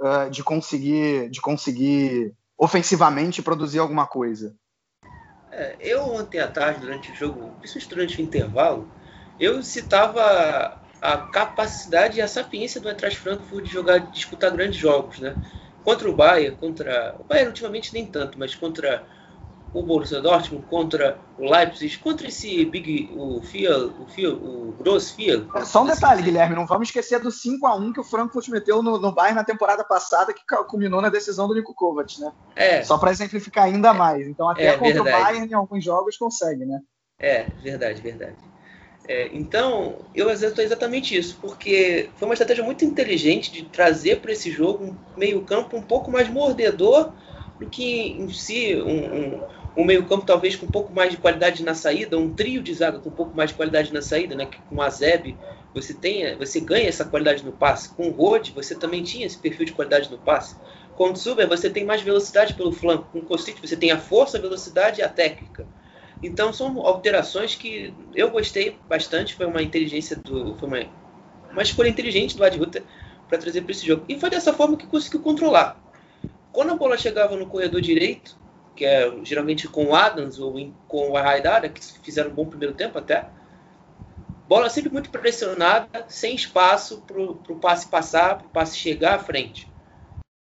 [0.00, 4.56] uh, de conseguir de conseguir ofensivamente produzir alguma coisa?
[5.52, 8.88] É, eu ontem à tarde, durante o jogo, principalmente durante o intervalo,
[9.38, 14.80] eu citava a capacidade e a sapiência do Eintracht Frankfurt de jogar, de disputar grandes
[14.80, 15.36] jogos, né?
[15.84, 19.06] Contra o Bayern, contra o Bayern ultimamente nem tanto, mas contra
[19.72, 25.12] o Borussia Dortmund contra o Leipzig, contra esse Big, o Fiel, o Fiel, o Gross
[25.12, 25.46] Fiel.
[25.54, 28.48] É, só um detalhe, Guilherme, não vamos esquecer do 5 a 1 que o Frankfurt
[28.48, 32.32] meteu no, no Bayern na temporada passada, que culminou na decisão do Nico Kovac, né?
[32.56, 32.82] É.
[32.82, 34.26] Só para exemplificar ainda mais.
[34.26, 35.16] Então até é, contra verdade.
[35.16, 36.80] o Bayern em alguns jogos consegue, né?
[37.18, 38.36] É, verdade, verdade.
[39.06, 44.32] É, então, eu exerço exatamente isso, porque foi uma estratégia muito inteligente de trazer para
[44.32, 47.12] esse jogo um meio-campo um pouco mais mordedor
[47.58, 49.42] do que em si um, um
[49.80, 52.98] um meio-campo talvez com um pouco mais de qualidade na saída, um trio de zaga
[52.98, 54.46] com um pouco mais de qualidade na saída, né?
[54.46, 55.36] Que com a Zeb
[55.74, 57.88] você tem, você ganha essa qualidade no passe.
[57.90, 60.56] Com o Rode você também tinha esse perfil de qualidade no passe.
[60.96, 63.08] Com o Tsuber você tem mais velocidade pelo flanco.
[63.10, 65.66] Com o Kostic você tem a força, a velocidade e a técnica.
[66.22, 69.34] Então são alterações que eu gostei bastante.
[69.34, 70.78] Foi uma inteligência do, foi uma,
[71.52, 72.82] uma escolha inteligente do Adruta
[73.28, 74.04] para trazer para esse jogo.
[74.08, 75.80] E foi dessa forma que conseguiu controlar.
[76.52, 78.36] Quando a bola chegava no corredor direito,
[78.74, 80.54] que é geralmente com o Adams ou
[80.88, 83.28] com o Haidara, que fizeram um bom primeiro tempo até.
[84.48, 89.18] Bola sempre muito pressionada, sem espaço para o passe passar, para o passe chegar à
[89.18, 89.70] frente.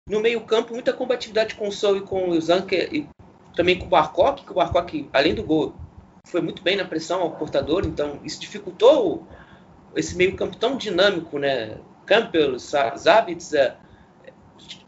[0.08, 3.08] No meio campo, muita combatividade com o Sol e com o Zanker, e
[3.54, 5.74] também com o Barcock, que o Barcock, além do gol,
[6.26, 9.26] foi muito bem na pressão ao portador, então isso dificultou
[9.94, 11.78] esse meio campo tão dinâmico, né?
[12.06, 13.76] Campbell, Zabitzer,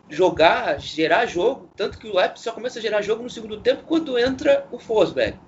[0.09, 3.85] jogar, gerar jogo, tanto que o Leipzig só começa a gerar jogo no segundo tempo
[3.85, 5.39] quando entra o Forsberg.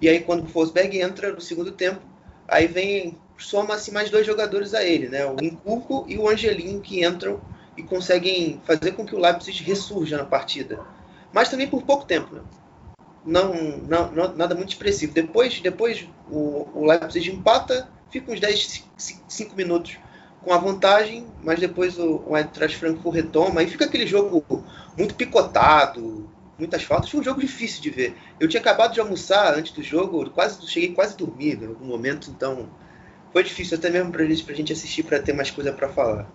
[0.00, 2.00] E aí quando o Forsberg entra no segundo tempo,
[2.48, 5.26] aí vem soma-se mais dois jogadores a ele, né?
[5.26, 7.40] O Inculco e o Angelinho que entram
[7.76, 10.80] e conseguem fazer com que o Leipzig ressurja na partida.
[11.32, 12.42] Mas também por pouco tempo, né?
[13.24, 15.12] Não, não, não, nada muito expressivo.
[15.12, 19.98] Depois, depois o, o Leipzig empata, fica uns 10, 5 minutos
[20.44, 24.44] com a vantagem, mas depois o, o Eintracht Frankfurt retoma e fica aquele jogo
[24.96, 26.28] muito picotado,
[26.58, 27.10] muitas faltas.
[27.10, 28.16] Foi um jogo difícil de ver.
[28.40, 31.84] Eu tinha acabado de almoçar antes do jogo, quase cheguei quase a dormir em algum
[31.84, 32.68] momento, então
[33.32, 36.26] foi difícil até mesmo para gente, a gente assistir para ter mais coisa para falar.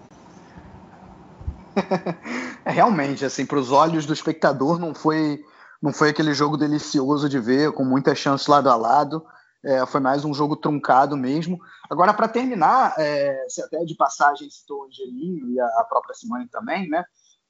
[2.65, 5.43] é, realmente, assim, para os olhos do espectador não foi
[5.79, 9.23] não foi aquele jogo delicioso de ver, com muitas chances lado a lado.
[9.63, 11.59] É, foi mais um jogo truncado mesmo.
[11.89, 16.47] Agora, para terminar, é, você até de passagem citou o Angelinho e a, própria Simone
[16.47, 17.03] também, né?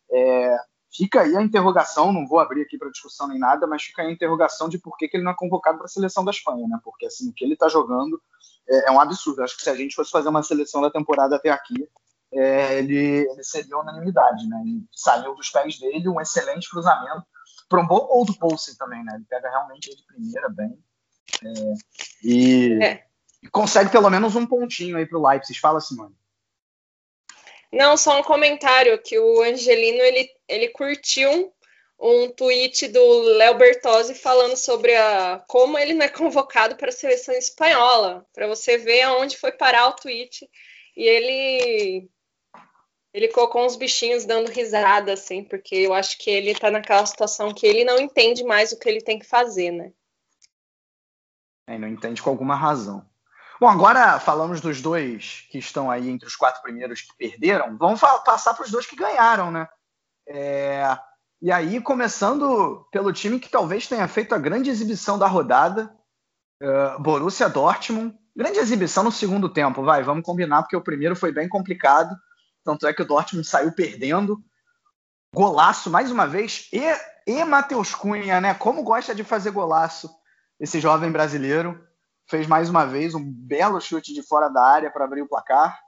[0.10, 0.58] É,
[0.96, 4.08] fica aí a interrogação, não vou abrir aqui para discussão nem nada, mas fica aí
[4.08, 6.65] a interrogação de por que, que ele não é convocado para a seleção da Espanha,
[6.67, 6.80] né?
[6.84, 8.22] Porque assim, o que ele está jogando
[8.70, 9.43] é, é, um absurdo.
[9.43, 11.88] Acho que se a gente fosse fazer uma seleção da temporada até aqui,
[12.34, 14.62] é, ele, ele, seria unanimidade, né?
[14.65, 17.24] Ele saiu dos pés dele, um excelente cruzamento
[17.70, 19.13] para um bom gol do Poulsen também, né?
[19.15, 20.78] Ele pega realmente de primeira bem.
[21.44, 21.74] É,
[22.24, 23.04] e, é.
[23.44, 25.60] e, consegue pelo menos um pontinho aí para o Leipzig.
[25.60, 26.16] Fala, Simone.
[27.72, 31.54] Não, só um comentário que o Angelino ele, ele curtiu
[32.00, 36.94] um tweet do Léo Bertozzi falando sobre a, como ele não é convocado para a
[36.94, 40.48] seleção espanhola, para você ver aonde foi parar o tweet.
[40.96, 42.10] E ele
[43.13, 47.52] ele colocou uns bichinhos dando risada, assim, porque eu acho que ele tá naquela situação
[47.52, 49.92] que ele não entende mais o que ele tem que fazer, né?
[51.68, 53.06] É, não entende com alguma razão.
[53.60, 57.78] Bom, agora falamos dos dois que estão aí entre os quatro primeiros que perderam.
[57.78, 59.68] Vamos passar para os dois que ganharam, né?
[60.28, 60.98] É...
[61.42, 65.94] E aí, começando pelo time que talvez tenha feito a grande exibição da rodada,
[66.62, 68.18] uh, Borussia Dortmund.
[68.36, 72.16] Grande exibição no segundo tempo, vai, vamos combinar, porque o primeiro foi bem complicado.
[72.64, 74.40] Tanto é que o Dortmund saiu perdendo.
[75.34, 76.70] Golaço, mais uma vez.
[76.72, 76.82] E,
[77.26, 78.54] e Matheus Cunha, né?
[78.54, 80.10] Como gosta de fazer golaço
[80.60, 81.82] esse jovem brasileiro.
[82.30, 85.80] Fez mais uma vez um belo chute de fora da área para abrir o placar.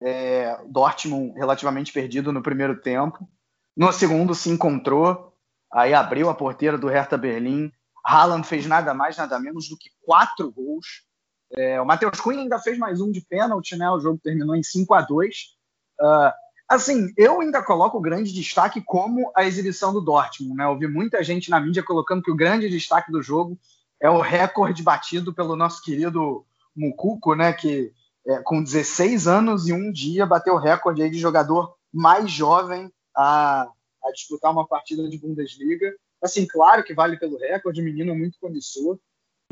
[0.00, 3.28] É, Dortmund relativamente perdido no primeiro tempo.
[3.76, 5.34] No segundo se encontrou,
[5.72, 7.72] aí abriu a porteira do Hertha Berlim.
[8.04, 11.04] Haaland fez nada mais, nada menos do que quatro gols.
[11.52, 13.90] É, o Matheus Cunha ainda fez mais um de pênalti, né?
[13.90, 15.58] O jogo terminou em 5 a 2
[16.00, 16.30] Uh,
[16.68, 20.56] assim, eu ainda coloco o grande destaque como a exibição do Dortmund.
[20.56, 20.64] Né?
[20.64, 23.58] Eu vi muita gente na mídia colocando que o grande destaque do jogo
[24.00, 27.52] é o recorde batido pelo nosso querido Mucuco, né?
[27.52, 27.92] que
[28.26, 32.92] é, com 16 anos e um dia bateu o recorde aí de jogador mais jovem
[33.16, 33.62] a,
[34.04, 35.94] a disputar uma partida de Bundesliga.
[36.22, 38.98] Assim, claro que vale pelo recorde, menino muito promissor,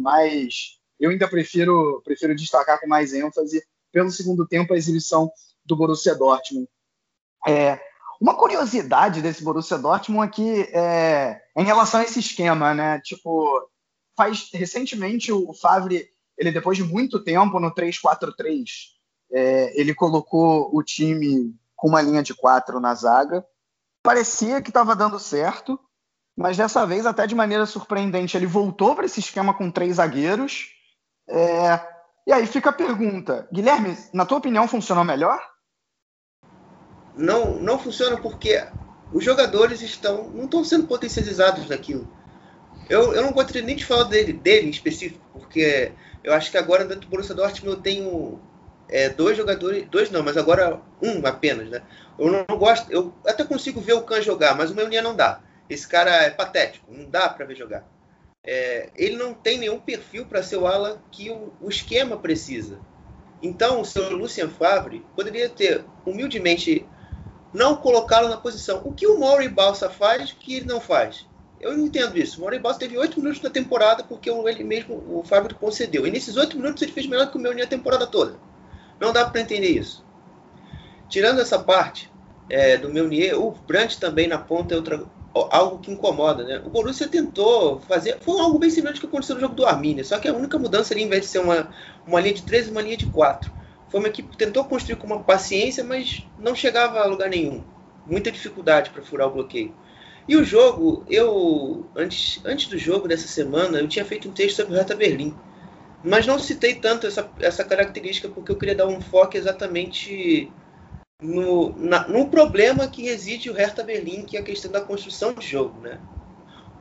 [0.00, 5.30] mas eu ainda prefiro, prefiro destacar com mais ênfase pelo segundo tempo a exibição
[5.64, 6.68] do Borussia Dortmund.
[7.46, 7.80] É,
[8.20, 10.32] uma curiosidade desse Borussia Dortmund
[10.72, 13.00] é, é em relação a esse esquema, né?
[13.00, 13.70] Tipo,
[14.16, 18.94] faz recentemente o Favre, ele depois de muito tempo no 3-4-3,
[19.32, 23.44] é, ele colocou o time com uma linha de quatro na zaga.
[24.02, 25.78] Parecia que estava dando certo,
[26.36, 30.68] mas dessa vez, até de maneira surpreendente, ele voltou para esse esquema com três zagueiros.
[31.28, 31.80] É,
[32.26, 35.40] e aí fica a pergunta, Guilherme, na tua opinião, funcionou melhor?
[37.16, 38.62] não, não funciona porque
[39.12, 42.06] os jogadores estão não estão sendo potencializados naquilo.
[42.88, 46.58] Eu, eu não gostaria nem de falar dele, dele em específico, porque eu acho que
[46.58, 48.40] agora dentro do Borussia Dortmund eu tenho
[48.88, 51.82] é, dois jogadores, dois não, mas agora um apenas, né?
[52.18, 55.40] Eu não gosto, eu até consigo ver o Khan jogar, mas o Meunier não dá.
[55.68, 57.84] Esse cara é patético, não dá para ver jogar.
[58.44, 62.78] É, ele não tem nenhum perfil para ser o ala que o, o, esquema precisa.
[63.42, 66.86] Então, o seu Lucien Favre poderia ter humildemente
[67.52, 68.82] não colocá-lo na posição.
[68.84, 71.26] O que o Maury Balsa faz que ele não faz?
[71.60, 72.38] Eu não entendo isso.
[72.38, 76.06] O Maury Balsa teve oito minutos na temporada porque ele mesmo, o Fábio concedeu.
[76.06, 78.36] E nesses oito minutos ele fez melhor que o meu a temporada toda.
[79.00, 80.04] Não dá para entender isso.
[81.08, 82.10] Tirando essa parte
[82.48, 86.44] é, do Meunier, o Brandt também na ponta é outra, algo que incomoda.
[86.44, 86.62] Né?
[86.64, 88.18] O Borussia tentou fazer.
[88.20, 90.04] Foi algo bem semelhante que aconteceu no jogo do Arminia.
[90.04, 91.70] Só que a única mudança ali, em vez de ser uma,
[92.06, 93.52] uma linha de 13, uma linha de 4.
[93.88, 97.62] Foi uma equipe que tentou construir com uma paciência, mas não chegava a lugar nenhum.
[98.06, 99.74] Muita dificuldade para furar o bloqueio.
[100.28, 104.56] E o jogo, eu antes, antes do jogo dessa semana, eu tinha feito um texto
[104.56, 105.34] sobre o Hertha Berlim.
[106.02, 110.50] Mas não citei tanto essa, essa característica porque eu queria dar um foco exatamente
[111.20, 115.32] no, na, no problema que reside o Hertha Berlim, que é a questão da construção
[115.32, 115.80] de jogo.
[115.80, 115.98] Né?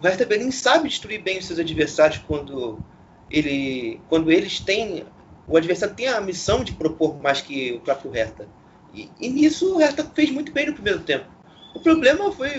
[0.02, 2.80] O Hertha Berlim sabe destruir bem os seus adversários quando,
[3.30, 5.06] ele, quando eles têm.
[5.48, 8.48] O adversário tem a missão de propor mais que o próprio Hertha.
[8.94, 11.26] E, e nisso o Hertha fez muito bem no primeiro tempo.
[11.74, 12.50] O problema foi.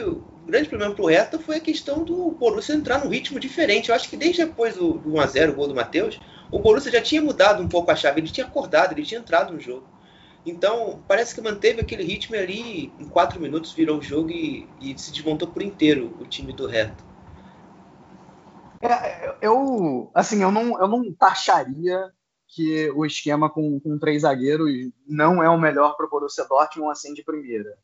[0.47, 3.89] Grande problema para o Hertha foi a questão do Borussia entrar num ritmo diferente.
[3.89, 7.03] Eu acho que desde depois do, do 1x0, o gol do Matheus, o Borussia já
[7.03, 8.21] tinha mudado um pouco a chave.
[8.21, 9.87] Ele tinha acordado, ele tinha entrado no jogo.
[10.47, 14.97] Então, parece que manteve aquele ritmo ali, em quatro minutos virou o jogo e, e
[14.97, 17.05] se desmontou por inteiro o time do Hertha.
[18.81, 22.13] É, eu, assim, eu não, eu não taxaria
[22.47, 24.71] que o esquema com, com três zagueiros
[25.07, 27.77] não é o melhor para o Borussia Dortmund assim de primeira.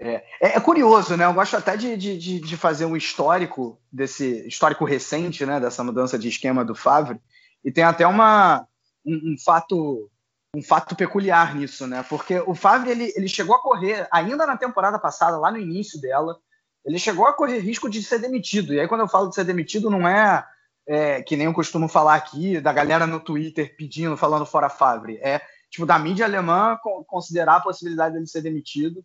[0.00, 1.24] É, é, é, curioso, né?
[1.24, 5.58] Eu gosto até de, de, de, fazer um histórico desse histórico recente, né?
[5.58, 7.20] Dessa mudança de esquema do Favre
[7.64, 8.66] e tem até uma
[9.04, 10.10] um, um fato
[10.54, 12.04] um fato peculiar nisso, né?
[12.08, 16.00] Porque o Favre ele, ele chegou a correr ainda na temporada passada, lá no início
[16.00, 16.38] dela,
[16.84, 18.72] ele chegou a correr risco de ser demitido.
[18.72, 20.44] E aí quando eu falo de ser demitido não é
[20.88, 25.18] é, que nem eu costumo falar aqui, da galera no Twitter pedindo, falando fora Favre.
[25.18, 29.04] É, tipo, da mídia alemã considerar a possibilidade dele ser demitido.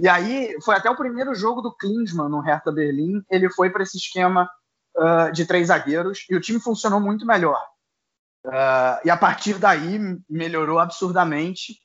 [0.00, 3.82] E aí, foi até o primeiro jogo do Klinsmann no Hertha Berlim, ele foi para
[3.82, 4.50] esse esquema
[4.96, 7.60] uh, de três zagueiros, e o time funcionou muito melhor.
[8.44, 11.78] Uh, e a partir daí, melhorou absurdamente,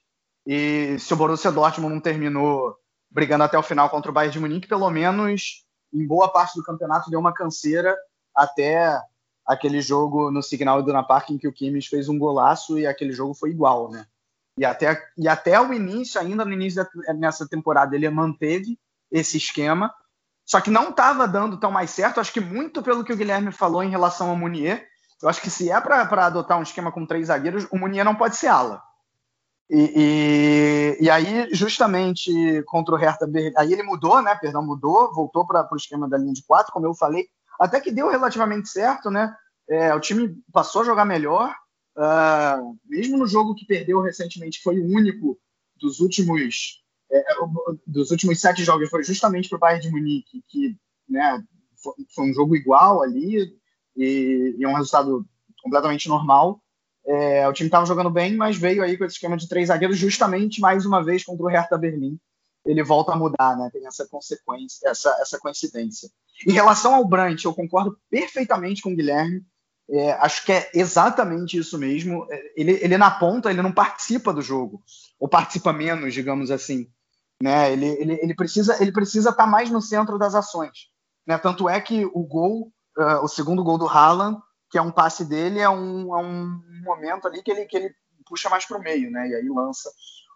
[0.46, 2.76] e se o Borussia Dortmund não terminou
[3.10, 6.64] brigando até o final contra o Bayern de Munique, pelo menos em boa parte do
[6.64, 7.96] campeonato deu uma canseira
[8.36, 9.00] até
[9.46, 13.12] aquele jogo no Signal Iduna Park em que o Kimmich fez um golaço e aquele
[13.12, 14.06] jogo foi igual, né?
[14.60, 18.78] E até, e até o início, ainda no início da, nessa temporada, ele manteve
[19.10, 19.90] esse esquema,
[20.46, 22.20] só que não estava dando tão mais certo.
[22.20, 24.86] Acho que muito pelo que o Guilherme falou em relação ao Munier.
[25.22, 28.16] Eu acho que se é para adotar um esquema com três zagueiros, o Munier não
[28.16, 28.84] pode ser ala.
[29.70, 34.36] E, e, e, aí, justamente contra o Hertha aí ele mudou, né?
[34.36, 37.92] Perdão, mudou, voltou para o esquema da linha de quatro, como eu falei, até que
[37.92, 39.34] deu relativamente certo, né?
[39.70, 41.56] É, o time passou a jogar melhor,
[42.00, 45.38] uh, mesmo no jogo que perdeu recentemente, foi o único
[45.76, 46.82] dos últimos
[47.12, 47.24] é,
[47.86, 51.44] dos últimos sete jogos, foi justamente para o Bayern de Munique, que né,
[51.82, 53.52] foi, foi, um jogo igual ali
[53.98, 55.26] e, e um resultado
[55.62, 56.62] completamente normal.
[57.06, 59.98] É, o time estava jogando bem, mas veio aí com esse esquema de três zagueiros,
[59.98, 62.20] justamente mais uma vez contra o Hertha Berlim.
[62.64, 63.70] Ele volta a mudar, né?
[63.72, 66.10] Tem essa consequência, essa, essa coincidência.
[66.46, 69.44] Em relação ao Brandt, eu concordo perfeitamente com o Guilherme.
[69.92, 72.28] É, acho que é exatamente isso mesmo.
[72.30, 74.84] É, ele, ele na ponta, ele não participa do jogo,
[75.20, 76.88] ou participa menos, digamos assim.
[77.42, 77.72] Né?
[77.72, 80.90] Ele, ele, ele precisa ele precisa estar tá mais no centro das ações.
[81.26, 81.38] Né?
[81.38, 85.26] Tanto é que o gol, uh, o segundo gol do Haaland, que é um passe
[85.26, 88.82] dele, é um, é um momento ali que ele, que ele puxa mais para o
[88.82, 89.28] meio, né?
[89.28, 89.92] E aí lança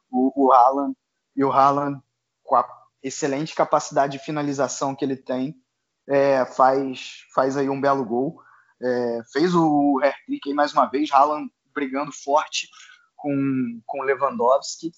[0.10, 0.96] o, o Haaland,
[1.36, 2.02] e o Haaland,
[2.44, 2.68] com a
[3.02, 5.56] excelente capacidade de finalização que ele tem,
[6.08, 8.42] é, faz, faz aí um belo gol.
[8.84, 12.68] É, fez o hat-trick aí mais uma vez, Haaland brigando forte
[13.16, 14.92] com, com Lewandowski.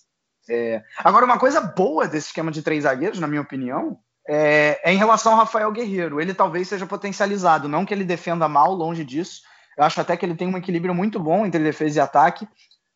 [0.50, 4.94] É, agora, uma coisa boa desse esquema de três zagueiros, na minha opinião, é, é,
[4.94, 6.20] em relação ao Rafael Guerreiro.
[6.20, 9.42] Ele talvez seja potencializado, não que ele defenda mal, longe disso.
[9.78, 12.48] Eu acho até que ele tem um equilíbrio muito bom entre defesa e ataque,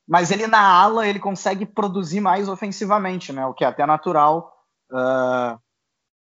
[0.08, 3.46] mas ele na ala ele consegue produzir mais ofensivamente, né?
[3.46, 4.52] O que é até natural.
[4.92, 5.60] Uh,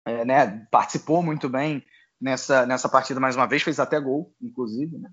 [0.08, 1.84] é, né, participou muito bem
[2.20, 5.10] nessa, nessa partida mais uma vez, fez até gol, inclusive, né?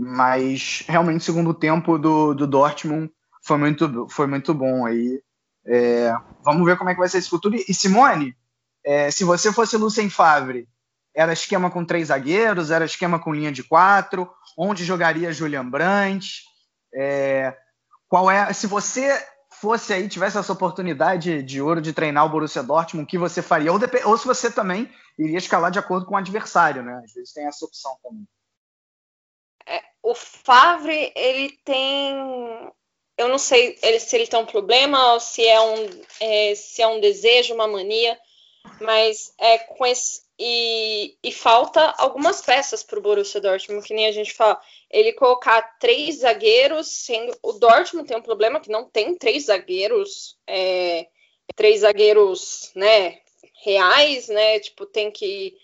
[0.00, 3.10] Mas realmente o segundo tempo do, do Dortmund
[3.44, 5.22] foi muito, foi muito bom aí.
[5.66, 7.54] É, vamos ver como é que vai ser esse futuro.
[7.56, 8.34] E Simone,
[8.84, 10.68] é, se você fosse Lucien Favre,
[11.14, 16.42] era esquema com três zagueiros, era esquema com linha de quatro, onde jogaria Julian Brandt?
[16.94, 17.56] É,
[18.08, 18.52] qual é?
[18.52, 19.18] Se você
[19.62, 23.40] fosse aí, tivesse essa oportunidade de ouro de treinar o Borussia Dortmund, o que você
[23.40, 23.72] faria?
[23.72, 27.00] Ou, ou se você também iria escalar de acordo com o adversário, né?
[27.04, 28.26] Às vezes tem essa opção também.
[29.64, 32.12] É, o Favre, ele tem.
[33.16, 35.88] Eu não sei ele, se ele tem um problema ou se é um,
[36.18, 38.18] é, se é um desejo, uma mania,
[38.80, 44.06] mas é com esse, e, e falta algumas peças para o Borussia Dortmund, que nem
[44.06, 44.60] a gente fala.
[44.90, 50.36] Ele colocar três zagueiros, sendo o Dortmund tem um problema que não tem três zagueiros,
[50.46, 51.06] é,
[51.54, 53.20] três zagueiros, né,
[53.64, 54.58] reais, né?
[54.60, 55.56] Tipo, tem que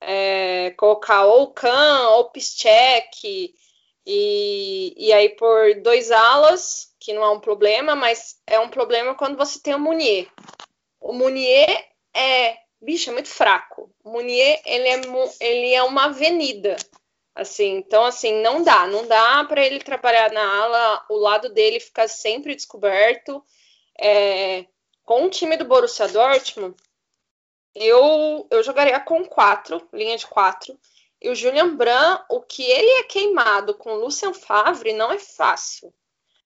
[0.00, 3.54] é, colocar ou Kahn ou Piszczek,
[4.06, 9.14] e, e aí por dois alas, que não é um problema, mas é um problema
[9.14, 10.28] quando você tem o Munier.
[11.00, 13.90] O Munier é bicho, é muito fraco.
[14.04, 15.00] Munier, ele é,
[15.40, 16.76] ele é uma avenida.
[17.34, 21.78] Assim, então assim, não dá, não dá para ele trabalhar na ala, o lado dele
[21.78, 23.42] fica sempre descoberto.
[23.98, 24.66] É,
[25.04, 26.74] com o time do Borussia Dortmund,
[27.74, 30.78] eu, eu jogaria com quatro, linha de quatro.
[31.20, 35.18] E o Julian Brand, o que ele é queimado com o Lucien Favre não é
[35.18, 35.92] fácil.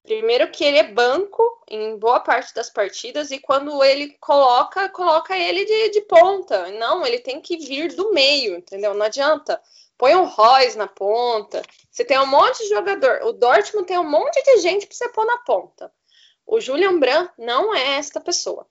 [0.05, 5.35] Primeiro que ele é banco em boa parte das partidas e quando ele coloca, coloca
[5.35, 6.71] ele de, de ponta.
[6.73, 8.93] Não, ele tem que vir do meio, entendeu?
[8.93, 9.59] Não adianta.
[9.97, 11.63] Põe um Royce na ponta.
[11.91, 13.23] Você tem um monte de jogador.
[13.25, 15.91] O Dortmund tem um monte de gente para você pôr na ponta.
[16.47, 18.67] O Julian Brand não é esta pessoa.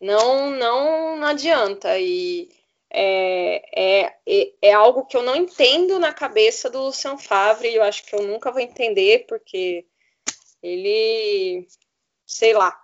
[0.00, 1.98] Não, não, não adianta.
[1.98, 2.48] E
[2.88, 7.74] é, é, é, é, algo que eu não entendo na cabeça do Lucian Favre.
[7.74, 9.84] Eu acho que eu nunca vou entender, porque
[10.66, 11.66] ele,
[12.26, 12.78] sei lá.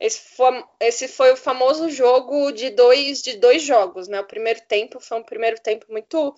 [0.00, 4.20] Esse foi, esse foi o famoso jogo de dois, de dois jogos, né?
[4.20, 6.34] O primeiro tempo foi um primeiro tempo muito.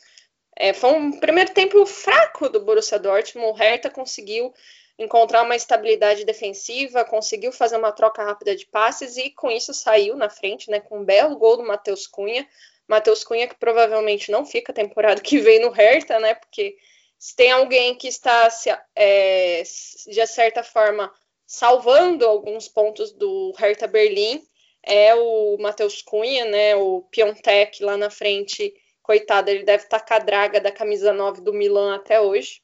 [0.57, 3.51] É, foi um primeiro tempo fraco do Borussia Dortmund.
[3.51, 4.53] O Hertha conseguiu
[4.99, 10.17] encontrar uma estabilidade defensiva, conseguiu fazer uma troca rápida de passes e com isso saiu
[10.17, 10.81] na frente, né?
[10.81, 12.47] Com um belo gol do Matheus Cunha.
[12.89, 16.35] Matheus Cunha que provavelmente não fica a temporada que vem no Hertha, né?
[16.35, 16.77] Porque
[17.21, 18.49] se tem alguém que está,
[18.97, 21.13] é, de certa forma,
[21.47, 24.43] salvando alguns pontos do Hertha Berlim,
[24.83, 26.75] é o Matheus Cunha, né?
[26.77, 31.43] O Piontek lá na frente, coitado, ele deve estar com a draga da camisa 9
[31.43, 32.63] do Milan até hoje.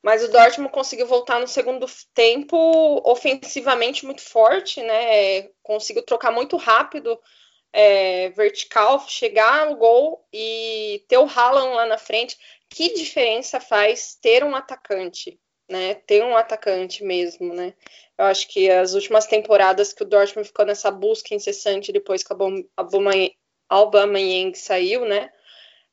[0.00, 2.56] Mas o Dortmund conseguiu voltar no segundo tempo
[3.04, 5.48] ofensivamente muito forte, né?
[5.60, 7.18] Conseguiu trocar muito rápido
[7.74, 12.38] é, vertical, chegar no gol e ter o Haaland lá na frente.
[12.70, 15.94] Que diferença faz ter um atacante, né?
[15.94, 17.74] Ter um atacante mesmo, né?
[18.16, 22.32] Eu acho que as últimas temporadas que o Dortmund ficou nessa busca incessante depois que
[22.32, 22.36] a
[23.68, 25.32] Aubameyang saiu, né?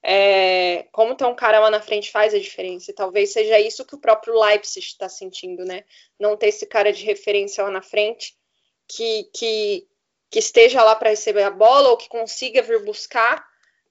[0.03, 2.91] É, como ter um cara lá na frente faz a diferença.
[2.91, 5.83] E talvez seja isso que o próprio Leipzig está sentindo, né?
[6.19, 8.35] Não ter esse cara de referência lá na frente
[8.87, 9.87] que, que,
[10.31, 13.45] que esteja lá para receber a bola ou que consiga vir buscar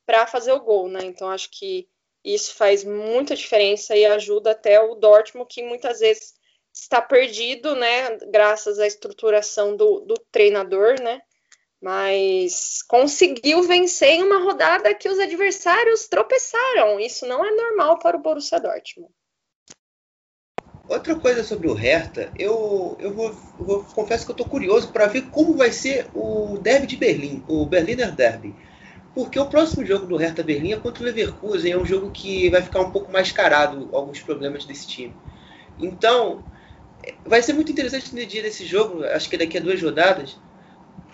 [0.06, 1.00] para fazer o gol, né?
[1.04, 1.86] Então acho que
[2.24, 6.34] isso faz muita diferença e ajuda até o Dortmund que muitas vezes
[6.72, 8.16] está perdido, né?
[8.30, 11.20] Graças à estruturação do, do treinador, né?
[11.80, 16.98] Mas conseguiu vencer em uma rodada que os adversários tropeçaram.
[16.98, 19.12] Isso não é normal para o Borussia Dortmund.
[20.90, 23.26] Outra coisa sobre o Hertha, eu, eu, vou,
[23.60, 26.96] eu vou, confesso que eu estou curioso para ver como vai ser o derby de
[26.96, 28.56] Berlim, o Berliner Derby.
[29.14, 32.50] Porque o próximo jogo do Hertha Berlim é contra o Leverkusen, é um jogo que
[32.50, 35.14] vai ficar um pouco mais carado alguns problemas desse time.
[35.78, 36.42] Então,
[37.24, 40.40] vai ser muito interessante no dia desse jogo, acho que daqui a duas rodadas,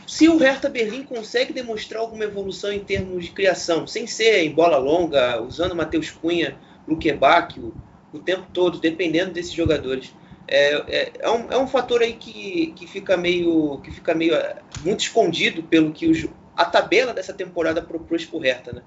[0.06, 4.52] se o Hertha Berlim consegue demonstrar alguma evolução em termos de criação, sem ser em
[4.52, 6.56] bola longa, usando Matheus Cunha,
[6.88, 7.74] Luque Bacchio,
[8.16, 10.14] o tempo todo, dependendo desses jogadores.
[10.48, 14.34] É, é, é, um, é um fator aí que, que fica meio que fica meio
[14.34, 16.24] é, muito escondido pelo que os,
[16.56, 18.82] a tabela dessa temporada propôs para o Hertha, né?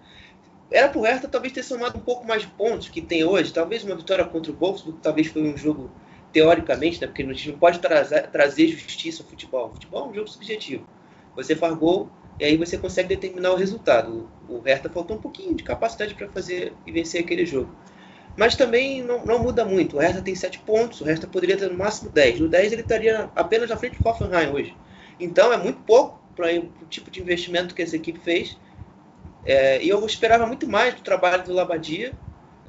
[0.71, 3.51] Era para o Hertha talvez ter somado um pouco mais de pontos que tem hoje,
[3.51, 5.91] talvez uma vitória contra o Wolfsburg, talvez foi um jogo
[6.31, 7.07] teoricamente, né?
[7.07, 9.67] Porque a gente não pode trazer, trazer justiça ao futebol.
[9.67, 10.85] O futebol é um jogo subjetivo.
[11.35, 12.09] Você faz gol
[12.39, 14.29] e aí você consegue determinar o resultado.
[14.47, 17.75] O Hertha faltou um pouquinho de capacidade para fazer e vencer aquele jogo.
[18.39, 19.97] Mas também não, não muda muito.
[19.97, 22.39] O Hertha tem 7 pontos, o Hertha poderia ter no máximo 10.
[22.39, 24.73] No 10 ele estaria apenas na frente do Hoffenheim hoje.
[25.19, 28.57] Então é muito pouco para o tipo de investimento que essa equipe fez.
[29.45, 32.13] É, e eu esperava muito mais do trabalho do Labadia,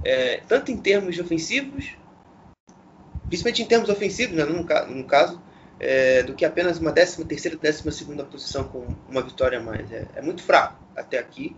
[0.05, 1.97] é, tanto em termos ofensivos,
[3.29, 5.41] principalmente em termos ofensivos, né, no, no caso,
[5.79, 9.93] é, do que apenas uma 13 terceira, 12 segunda posição com uma vitória a mais.
[9.93, 11.55] É, é muito fraco até aqui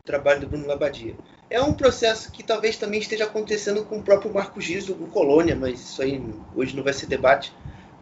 [0.00, 1.16] o trabalho do Bruno Labadia.
[1.54, 5.54] É um processo que talvez também esteja acontecendo com o próprio Marco Giso do Colônia,
[5.54, 6.20] mas isso aí
[6.52, 7.54] hoje não vai ser debate.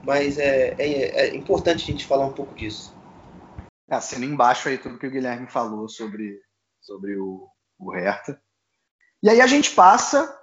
[0.02, 2.96] Mas é, é, é importante a gente falar um pouco disso.
[3.90, 6.40] Assina embaixo aí tudo que o Guilherme falou sobre,
[6.80, 7.46] sobre o,
[7.78, 8.40] o Hertha.
[9.22, 10.34] E aí a gente passa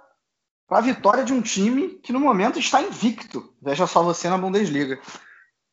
[0.68, 3.52] para a vitória de um time que no momento está invicto.
[3.60, 5.00] Veja só você na Bundesliga.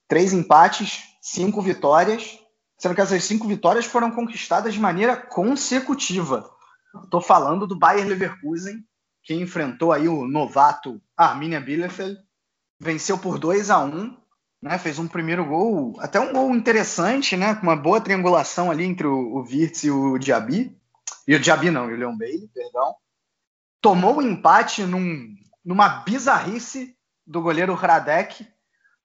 [0.08, 2.40] Três empates, cinco vitórias,
[2.80, 6.57] sendo que essas cinco vitórias foram conquistadas de maneira consecutiva.
[7.04, 8.84] Estou falando do Bayer Leverkusen,
[9.24, 12.18] que enfrentou aí o novato Arminia Bielefeld,
[12.80, 14.16] venceu por 2 a 1
[14.62, 18.84] né, fez um primeiro gol, até um gol interessante, né, com uma boa triangulação ali
[18.84, 20.76] entre o, o e o Diaby,
[21.28, 22.96] e o Diaby não, e o Leon Bailey, perdão,
[23.82, 28.48] tomou o um empate num, numa bizarrice do goleiro Hradek,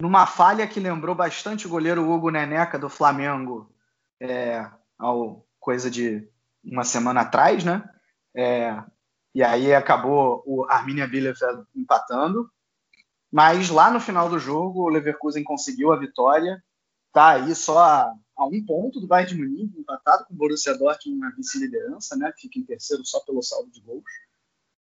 [0.01, 3.72] numa falha que lembrou bastante o goleiro Hugo Neneca do Flamengo
[4.20, 4.66] é,
[4.99, 6.28] ao coisa de
[6.64, 7.88] uma semana atrás, né?
[8.34, 8.82] É,
[9.34, 12.50] e aí acabou o Arminia Bielefeld empatando.
[13.30, 16.62] Mas lá no final do jogo, o Leverkusen conseguiu a vitória.
[17.12, 20.76] Tá aí só a, a um ponto do Bayern de Munique, empatado com o Borussia
[20.76, 22.30] Dortmund na vice-liderança, né?
[22.36, 24.04] Fica em terceiro só pelo saldo de gols.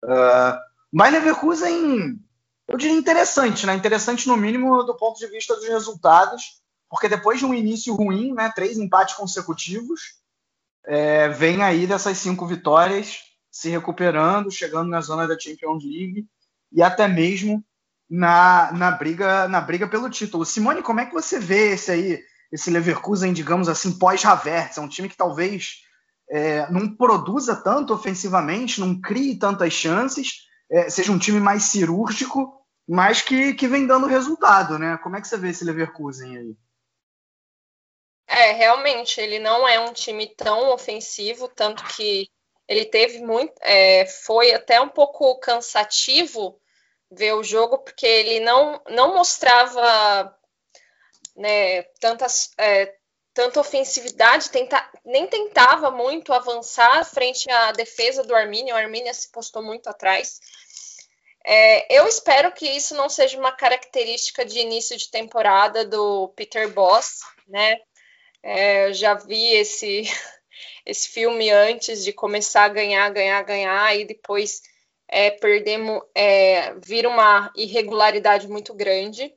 [0.03, 0.59] Uh,
[0.91, 2.19] mas Leverkusen,
[2.67, 3.75] eu diria interessante, né?
[3.75, 8.33] Interessante no mínimo do ponto de vista dos resultados, porque depois de um início ruim,
[8.33, 8.51] né?
[8.55, 10.18] Três empates consecutivos,
[10.87, 13.19] é, vem aí dessas cinco vitórias
[13.51, 16.27] se recuperando, chegando na zona da Champions League
[16.73, 17.65] e até mesmo
[18.09, 20.45] na, na briga na briga pelo título.
[20.45, 22.21] Simone, como é que você vê esse aí,
[22.53, 24.79] esse Leverkusen, digamos assim, pós-Havertz?
[24.79, 25.83] É um time que talvez
[26.31, 32.55] é, não produza tanto ofensivamente, não crie tantas chances, é, seja um time mais cirúrgico,
[32.89, 34.99] mas que, que vem dando resultado, né?
[34.99, 36.57] Como é que você vê esse Leverkusen aí?
[38.29, 42.31] É, realmente, ele não é um time tão ofensivo, tanto que
[42.69, 43.55] ele teve muito.
[43.63, 46.61] É, foi até um pouco cansativo
[47.11, 50.37] ver o jogo, porque ele não, não mostrava
[51.35, 52.95] né, tantas, é,
[53.33, 58.75] tanta ofensividade, tenta, nem tentava muito avançar frente à defesa do Arminia.
[58.75, 60.39] O Arminia se postou muito atrás.
[61.47, 66.69] É, eu espero que isso não seja uma característica de início de temporada do Peter
[66.69, 67.79] Boss, né?
[68.43, 70.03] É, eu já vi esse,
[70.87, 74.63] esse filme antes de começar a ganhar, ganhar, ganhar, e depois
[75.09, 79.33] é, perdemos, é, vira uma irregularidade muito grande.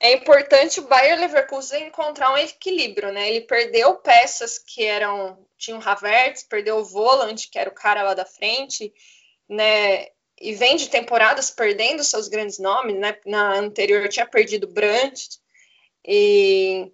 [0.00, 3.28] É importante o Bayer Leverkusen encontrar um equilíbrio, né?
[3.28, 8.04] Ele perdeu peças que eram tinha o Havertz, perdeu o Volant, que era o cara
[8.04, 8.92] lá da frente,
[9.48, 10.06] né?
[10.40, 13.18] E vem de temporadas perdendo seus grandes nomes, né?
[13.26, 15.40] Na anterior tinha perdido Brandt
[16.06, 16.92] e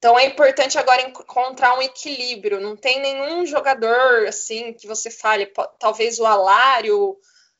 [0.00, 2.58] então é importante agora encontrar um equilíbrio.
[2.58, 7.18] Não tem nenhum jogador assim que você fale, talvez o Alário,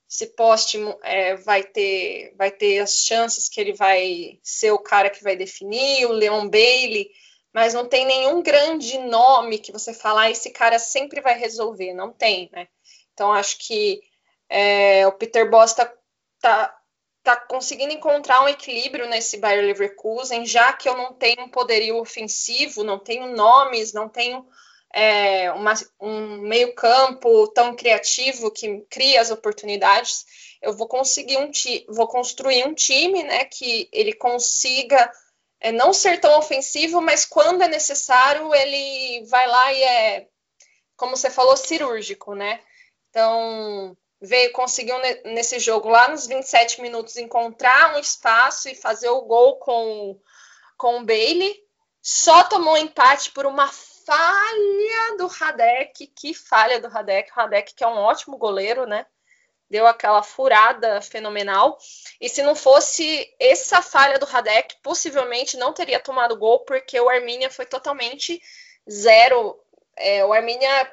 [0.08, 5.10] se poste, é, vai ter vai ter as chances que ele vai ser o cara
[5.10, 7.10] que vai definir, o Leon Bailey,
[7.52, 11.92] mas não tem nenhum grande nome que você falar ah, esse cara sempre vai resolver.
[11.92, 12.68] Não tem, né?
[13.12, 14.00] Então acho que
[14.48, 15.92] é, o Peter Boss está
[16.40, 16.79] tá,
[17.22, 21.98] tá conseguindo encontrar um equilíbrio nesse Bayer Leverkusen, já que eu não tenho um poderio
[21.98, 24.46] ofensivo, não tenho nomes, não tenho
[24.92, 30.24] é, uma, um meio campo tão criativo que cria as oportunidades,
[30.62, 31.50] eu vou conseguir um
[31.88, 35.10] vou construir um time, né, que ele consiga
[35.60, 40.28] é, não ser tão ofensivo, mas quando é necessário ele vai lá e é,
[40.96, 42.60] como você falou, cirúrgico, né?
[43.08, 49.22] Então veio, conseguiu nesse jogo lá nos 27 minutos encontrar um espaço e fazer o
[49.22, 50.20] gol com,
[50.76, 51.64] com o Bailey.
[52.02, 56.06] Só tomou empate por uma falha do Radek.
[56.08, 57.30] Que falha do Radek.
[57.30, 59.06] O Radek, que é um ótimo goleiro, né?
[59.68, 61.78] Deu aquela furada fenomenal.
[62.20, 67.08] E se não fosse essa falha do Radek, possivelmente não teria tomado gol, porque o
[67.08, 68.42] Arminia foi totalmente
[68.90, 69.58] zero.
[69.96, 70.92] É, o Arminia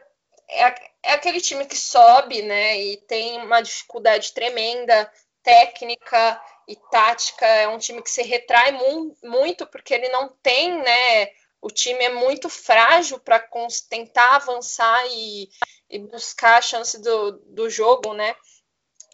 [0.49, 0.63] é,
[1.03, 2.79] é aquele time que sobe, né?
[2.79, 5.11] E tem uma dificuldade tremenda
[5.43, 7.45] técnica e tática.
[7.45, 11.29] É um time que se retrai mu muito porque ele não tem, né?
[11.61, 13.43] O time é muito frágil para
[13.89, 15.49] tentar avançar e,
[15.89, 18.35] e, buscar a chance do, do jogo, né?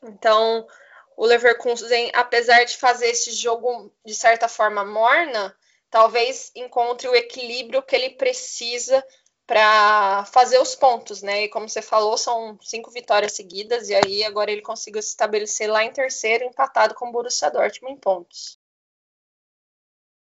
[0.03, 0.67] Então,
[1.15, 5.55] o Leverkusen, apesar de fazer esse jogo de certa forma morna,
[5.89, 9.03] talvez encontre o equilíbrio que ele precisa
[9.45, 11.43] para fazer os pontos, né?
[11.43, 15.69] E como você falou, são cinco vitórias seguidas, e aí agora ele conseguiu se estabelecer
[15.69, 18.57] lá em terceiro, empatado com o Borussia Dortmund em pontos.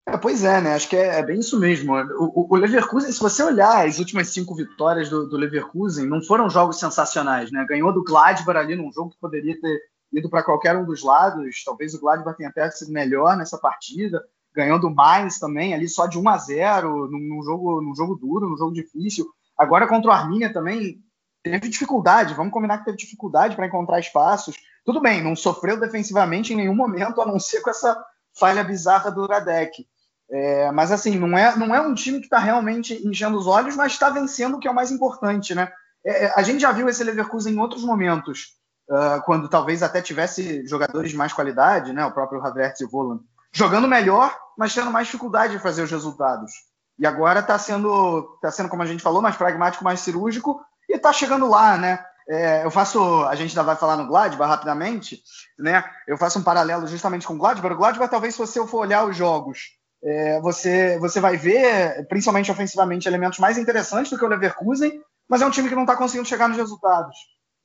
[0.06, 0.74] É, pois é, né?
[0.74, 1.94] Acho que é, é bem isso mesmo.
[1.94, 6.48] O, o, Leverkusen, se você olhar as últimas cinco vitórias do, do, Leverkusen, não foram
[6.48, 7.66] jogos sensacionais, né?
[7.68, 9.78] Ganhou do Gladbach ali num jogo que poderia ter
[10.10, 11.62] ido para qualquer um dos lados.
[11.62, 14.24] Talvez o Gladbach tenha até sido melhor nessa partida
[14.58, 18.16] ganhou do Mainz também, ali só de 1 a 0 num, num, jogo, num jogo
[18.16, 19.24] duro, num jogo difícil.
[19.56, 21.00] Agora contra o Arminia também
[21.44, 24.56] teve dificuldade, vamos combinar que teve dificuldade para encontrar espaços.
[24.84, 27.96] Tudo bem, não sofreu defensivamente em nenhum momento, a não ser com essa
[28.36, 29.86] falha bizarra do Radek.
[30.30, 33.76] É, mas assim, não é, não é um time que está realmente enchendo os olhos,
[33.76, 35.70] mas está vencendo, o que é o mais importante, né?
[36.04, 38.56] É, é, a gente já viu esse Leverkusen em outros momentos,
[38.90, 42.04] uh, quando talvez até tivesse jogadores de mais qualidade, né?
[42.04, 43.22] O próprio Havertz e o Voland
[43.52, 46.52] jogando melhor, mas tendo mais dificuldade de fazer os resultados.
[46.98, 50.96] E agora está sendo, tá sendo, como a gente falou, mais pragmático, mais cirúrgico, e
[50.96, 52.04] está chegando lá, né?
[52.28, 55.22] É, eu faço, a gente ainda vai falar no Gladbach rapidamente,
[55.58, 55.82] né?
[56.06, 57.74] Eu faço um paralelo justamente com o Gladbach.
[57.74, 62.50] O Gladbach, talvez, se você for olhar os jogos é, você, você vai ver, principalmente
[62.50, 65.96] ofensivamente, elementos mais interessantes do que o Leverkusen, mas é um time que não está
[65.96, 67.16] conseguindo chegar nos resultados.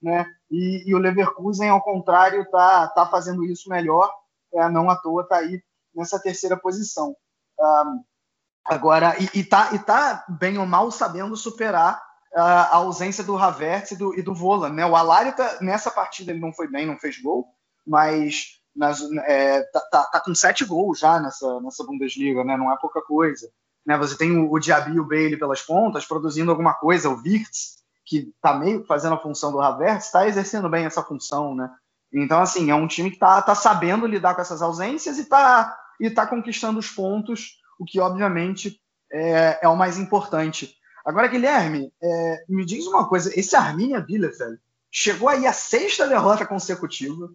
[0.01, 0.25] Né?
[0.51, 4.11] E, e, o Leverkusen, ao contrário, está tá fazendo isso melhor,
[4.53, 5.61] é, não à toa está aí
[5.95, 7.15] nessa terceira posição.
[7.59, 8.03] Um,
[8.65, 12.01] agora, e, e, tá, e tá bem ou mal sabendo superar
[12.33, 14.33] uh, a ausência do Havertz e do, e do.
[14.69, 14.85] Né?
[14.85, 17.47] O Alário, tá, nessa partida, ele não foi bem, não fez gol,
[17.85, 22.57] mas nas, é, tá, tá, tá, com sete gols já nessa, nessa Bundesliga, né?
[22.57, 23.49] Não é pouca coisa.
[23.85, 23.97] Né?
[23.97, 27.83] Você tem o, o Diaby e o Bailey pelas pontas, produzindo alguma coisa, o Wirtz,
[28.05, 31.69] que tá meio fazendo a função do Havertz, está exercendo bem essa função, né?
[32.11, 35.75] Então, assim, é um time que tá, tá sabendo lidar com essas ausências e tá,
[35.99, 38.79] e tá conquistando os pontos, o que, obviamente,
[39.11, 40.75] é, é o mais importante.
[41.05, 44.59] Agora, Guilherme, é, me diz uma coisa, esse Arminia Bielefeld
[44.91, 47.29] chegou aí a sexta derrota consecutiva,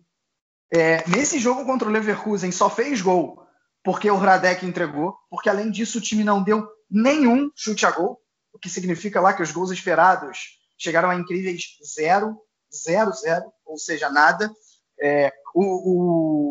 [0.73, 3.47] é, nesse jogo contra o Leverkusen só fez gol
[3.83, 8.21] porque o Radek entregou, porque além disso o time não deu nenhum chute a gol,
[8.53, 12.39] o que significa lá que os gols esperados chegaram a incríveis zero,
[12.71, 14.53] zero, zero, ou seja, nada.
[15.01, 15.63] É, o,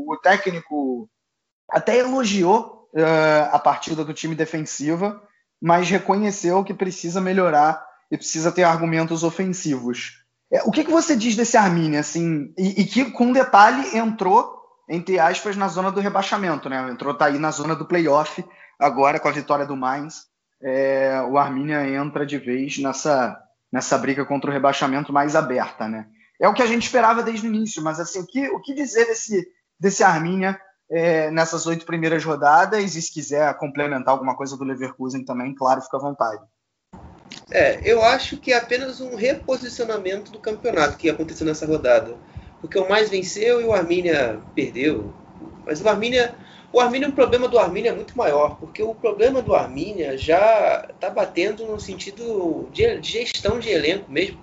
[0.07, 1.09] o, o, técnico
[1.69, 5.21] até elogiou uh, a partida do time defensiva,
[5.61, 10.23] mas reconheceu que precisa melhorar e precisa ter argumentos ofensivos.
[10.51, 14.61] É, o que, que você diz desse Arminia, assim, e, e, que com detalhe entrou,
[14.89, 16.89] entre aspas, na zona do rebaixamento, né?
[16.89, 18.45] Entrou, tá aí na zona do playoff,
[18.79, 20.25] agora com a vitória do Mainz,
[20.63, 23.37] é, o Arminia entra de vez nessa,
[23.71, 26.07] nessa briga contra o rebaixamento mais aberta, né?
[26.39, 28.73] É o que a gente esperava desde o início, mas assim, o que, o que
[28.73, 29.45] dizer desse,
[29.79, 30.57] desse Arminia
[30.89, 35.81] é, nessas oito primeiras rodadas, e se quiser complementar alguma coisa do Leverkusen também, claro,
[35.81, 36.41] fica à vontade.
[37.51, 42.15] É, eu acho que é apenas um reposicionamento do campeonato que aconteceu nessa rodada.
[42.59, 45.13] Porque o mais venceu e o Armínia perdeu.
[45.65, 46.33] Mas o Armínia,
[46.71, 50.87] o Armínia, o problema do Armínia é muito maior, porque o problema do Armínia já
[50.89, 54.41] está batendo no sentido de, gestão de elenco mesmo.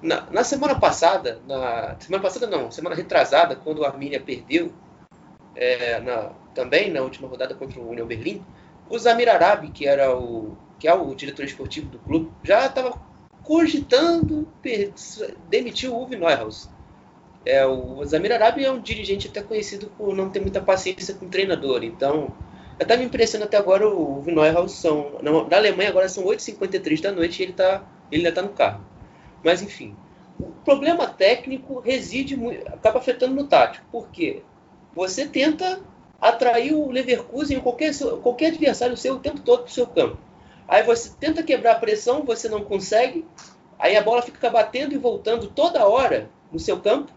[0.00, 4.70] Na, na, semana passada, na semana passada não, semana retrasada, quando o Armínia perdeu,
[5.56, 8.44] é, na, também na última rodada contra o União Berlim,
[8.88, 13.00] o Zamir Arabi, que era o que é o diretor esportivo do clube, já estava
[13.42, 14.46] cogitando
[15.48, 16.68] demitir o Uwe Neuhaus.
[17.44, 21.26] É, o Zamir Arabi é um dirigente até conhecido por não ter muita paciência com
[21.26, 22.34] o treinador, então
[22.78, 27.12] até me impressiona até agora o Uwe Neuhaus são, na, Alemanha agora são 8h53 da
[27.12, 28.84] noite e ele, tá, ele ainda está no carro.
[29.42, 29.96] Mas enfim,
[30.38, 32.36] o problema técnico reside,
[32.66, 34.42] acaba afetando no tático, porque
[34.96, 35.78] você tenta
[36.18, 40.16] atrair o Leverkusen, qualquer, qualquer adversário seu o tempo todo para o seu campo.
[40.66, 43.26] Aí você tenta quebrar a pressão, você não consegue.
[43.78, 47.12] Aí a bola fica batendo e voltando toda hora no seu campo.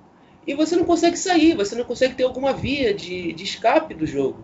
[0.46, 4.06] E você não consegue sair, você não consegue ter alguma via de, de escape do
[4.06, 4.44] jogo.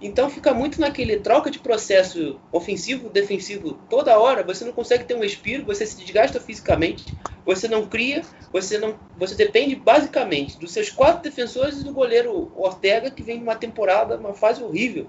[0.00, 5.14] Então fica muito naquele troca de processo ofensivo, defensivo toda hora, você não consegue ter
[5.14, 7.16] um respiro, você se desgasta fisicamente,
[7.46, 8.22] você não cria,
[8.52, 13.38] você não, você depende basicamente dos seus quatro defensores e do goleiro Ortega que vem
[13.38, 15.06] numa temporada, uma fase horrível.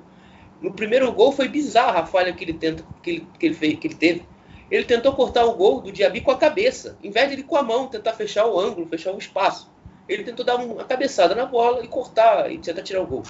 [0.61, 3.79] No primeiro gol foi bizarra a falha que ele, tenta, que ele, que ele, fez,
[3.79, 4.23] que ele teve.
[4.71, 7.57] Ele tentou cortar o gol do Diaby com a cabeça, em vez de ele com
[7.57, 9.69] a mão tentar fechar o ângulo, fechar o espaço.
[10.07, 13.23] Ele tentou dar uma cabeçada na bola e cortar e tentar tirar o gol.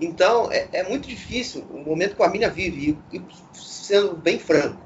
[0.00, 3.22] Então é, é muito difícil o momento que a Arminia vive, e, e
[3.52, 4.82] sendo bem franco,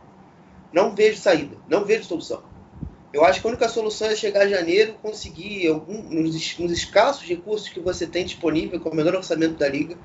[0.72, 2.42] não vejo saída, não vejo solução.
[3.12, 7.26] Eu acho que a única solução é chegar a janeiro, conseguir algum, nos, nos escassos
[7.26, 9.96] recursos que você tem disponível, com o menor orçamento da liga,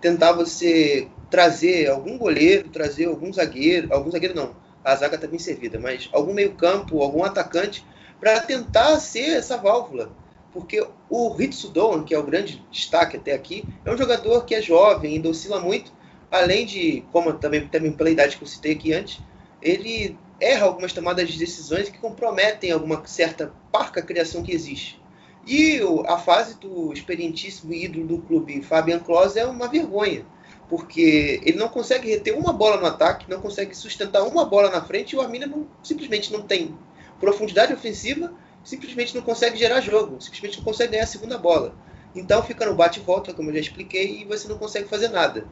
[0.00, 4.54] tentar você trazer algum goleiro, trazer algum zagueiro, algum zagueiro não,
[4.84, 7.84] a zaga está bem servida, mas algum meio-campo, algum atacante,
[8.20, 10.12] para tentar ser essa válvula.
[10.52, 14.60] Porque o Ritsudon, que é o grande destaque até aqui, é um jogador que é
[14.60, 15.92] jovem, ainda oscila muito,
[16.30, 19.20] além de, como também, também pela idade que eu citei aqui antes,
[19.60, 25.00] ele erra algumas tomadas de decisões que comprometem alguma certa parca criação que existe.
[25.46, 30.24] E a fase do experientíssimo ídolo do clube, Fabian Klos, é uma vergonha,
[30.68, 34.82] porque ele não consegue reter uma bola no ataque, não consegue sustentar uma bola na
[34.82, 36.76] frente e o Arminia não, simplesmente não tem
[37.20, 38.32] profundidade ofensiva,
[38.64, 41.74] simplesmente não consegue gerar jogo, simplesmente não consegue ganhar a segunda bola.
[42.14, 45.08] Então fica no bate e volta, como eu já expliquei, e você não consegue fazer
[45.08, 45.46] nada.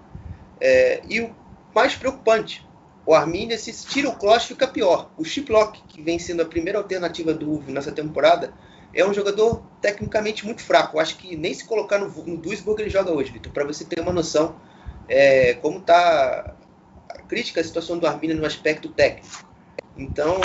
[0.61, 1.35] É, e o
[1.75, 2.67] mais preocupante,
[3.07, 5.11] o Arminia, se tira o Kloss, fica pior.
[5.17, 8.53] O Chiplock, que vem sendo a primeira alternativa do UV nessa temporada,
[8.93, 10.99] é um jogador tecnicamente muito fraco.
[10.99, 14.01] Acho que nem se colocar no, no Duisburg ele joga hoje, Vitor, para você ter
[14.01, 14.57] uma noção
[15.09, 16.55] é, como está
[17.29, 19.49] crítica a situação do Arminia no aspecto técnico.
[19.97, 20.41] Então,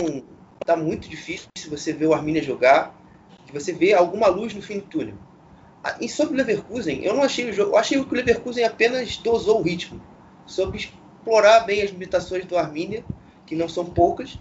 [0.65, 2.99] está muito difícil você ver o Arminia jogar,
[3.45, 5.13] de você ver alguma luz no fim do túnel.
[5.83, 8.63] Ah, e sobre o Leverkusen, eu não achei o jogo, eu achei que o Leverkusen
[8.63, 10.01] apenas dosou o ritmo.
[10.47, 13.05] soube explorar bem as limitações do Arminia,
[13.45, 14.39] que não são poucas,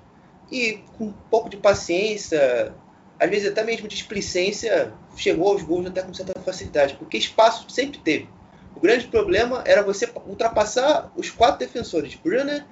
[0.50, 2.74] e com um pouco de paciência,
[3.20, 7.68] às vezes até mesmo de displicência, chegou aos gols até com certa facilidade, porque espaço
[7.68, 8.30] sempre teve.
[8.74, 12.64] O grande problema era você ultrapassar os quatro defensores, Brunner,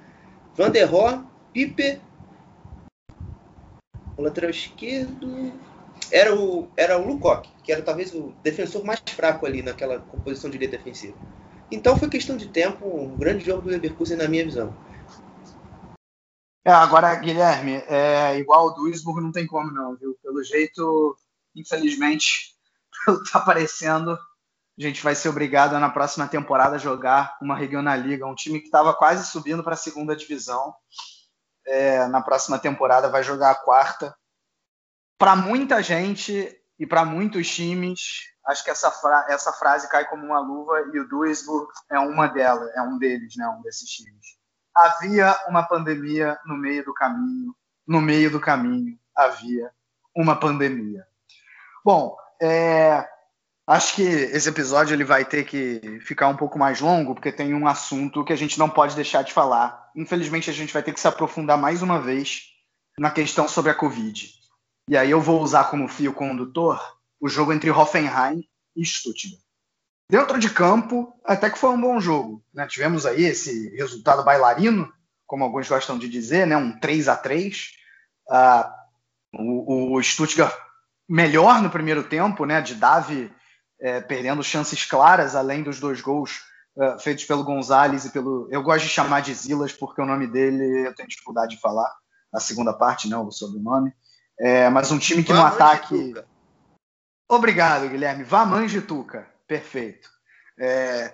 [0.55, 1.19] Van der Rohe,
[1.53, 2.01] Pipe,
[4.17, 5.53] o lateral esquerdo
[6.11, 10.49] era o, era o Lukoc, que era talvez o defensor mais fraco ali naquela composição
[10.49, 11.17] de linha defensiva.
[11.71, 14.75] Então foi questão de tempo, um grande jogo do Leverkusen na minha visão.
[16.65, 20.17] É, agora, Guilherme, é, igual o Duisburg não tem como não, viu?
[20.21, 21.17] Pelo jeito,
[21.55, 22.55] infelizmente,
[23.31, 28.25] tá aparecendo, a gente vai ser obrigado na próxima temporada a jogar uma Regional Liga,
[28.25, 30.73] um time que estava quase subindo para a segunda divisão.
[31.65, 34.15] É, na próxima temporada vai jogar a quarta.
[35.17, 37.99] Para muita gente e para muitos times,
[38.45, 42.27] acho que essa, fra essa frase cai como uma luva e o Duisburg é uma
[42.27, 44.37] delas, é um deles, né, um desses times.
[44.75, 47.55] Havia uma pandemia no meio do caminho,
[47.87, 49.71] no meio do caminho havia
[50.15, 51.05] uma pandemia.
[51.85, 53.07] Bom, é,
[53.67, 57.53] acho que esse episódio ele vai ter que ficar um pouco mais longo, porque tem
[57.53, 59.82] um assunto que a gente não pode deixar de falar.
[59.95, 62.53] Infelizmente, a gente vai ter que se aprofundar mais uma vez
[62.97, 64.33] na questão sobre a Covid.
[64.89, 66.79] E aí eu vou usar como fio condutor
[67.19, 69.41] o jogo entre Hoffenheim e Stuttgart.
[70.09, 72.43] Dentro de campo, até que foi um bom jogo.
[72.53, 72.67] Né?
[72.67, 74.91] Tivemos aí esse resultado bailarino,
[75.25, 76.57] como alguns gostam de dizer, né?
[76.57, 77.71] um 3 a 3
[78.27, 78.75] uh, ah,
[79.33, 80.55] o, o, Stuttgart
[81.07, 82.61] melhor no primeiro tempo, né?
[82.61, 83.31] de Davi
[83.79, 86.41] é, perdendo chances claras, além dos dois gols
[86.75, 88.47] uh, feitos pelo Gonzalez e pelo.
[88.51, 91.91] Eu gosto de chamar de Zilas, porque o nome dele eu tenho dificuldade de falar,
[92.33, 93.93] a segunda parte, não, o sobrenome.
[94.39, 96.13] É, mas um time que no ataque.
[97.29, 98.23] Obrigado, Guilherme.
[98.23, 99.27] Vaman de Tuca.
[99.47, 100.09] Perfeito.
[100.59, 101.13] É,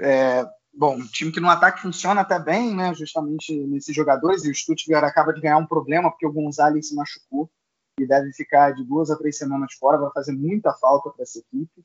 [0.00, 2.94] é, bom, um time que no ataque funciona até bem, né?
[2.94, 6.94] Justamente nesses jogadores, e o Stuttgart acaba de ganhar um problema porque o Gonzalez se
[6.94, 7.50] machucou
[7.98, 11.38] e deve ficar de duas a três semanas fora, vai fazer muita falta para essa
[11.38, 11.84] equipe.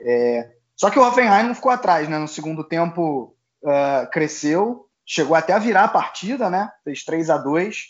[0.00, 2.18] É, só que o Hoffenheim não ficou atrás, né?
[2.18, 6.70] No segundo tempo uh, cresceu, chegou até a virar a partida, né?
[6.82, 7.84] Fez 3 a 2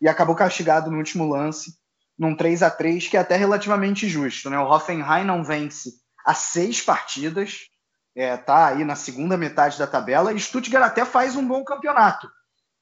[0.00, 1.72] e acabou castigado no último lance,
[2.18, 4.48] num 3 a 3 que é até relativamente justo.
[4.48, 4.58] Né?
[4.58, 5.92] O Hoffenheim não vence
[6.24, 7.68] há seis partidas,
[8.14, 12.30] é, tá aí na segunda metade da tabela, e Stuttgart até faz um bom campeonato,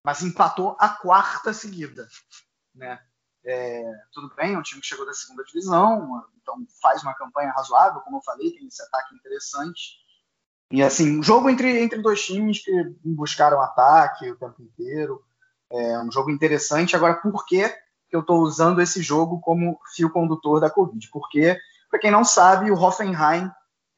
[0.04, 2.08] mas empatou a quarta seguida.
[2.74, 2.98] Né?
[3.46, 7.52] É, tudo bem, é um time que chegou da segunda divisão, então faz uma campanha
[7.52, 10.04] razoável, como eu falei, tem esse ataque interessante.
[10.72, 12.72] E assim, um jogo entre, entre dois times que
[13.04, 15.22] buscaram ataque o tempo inteiro.
[15.70, 16.96] É um jogo interessante.
[16.96, 17.72] Agora, por que,
[18.10, 21.08] eu estou usando esse jogo como fio condutor da Covid?
[21.12, 21.56] Porque,
[21.90, 23.50] para quem não sabe, o Hoffenheim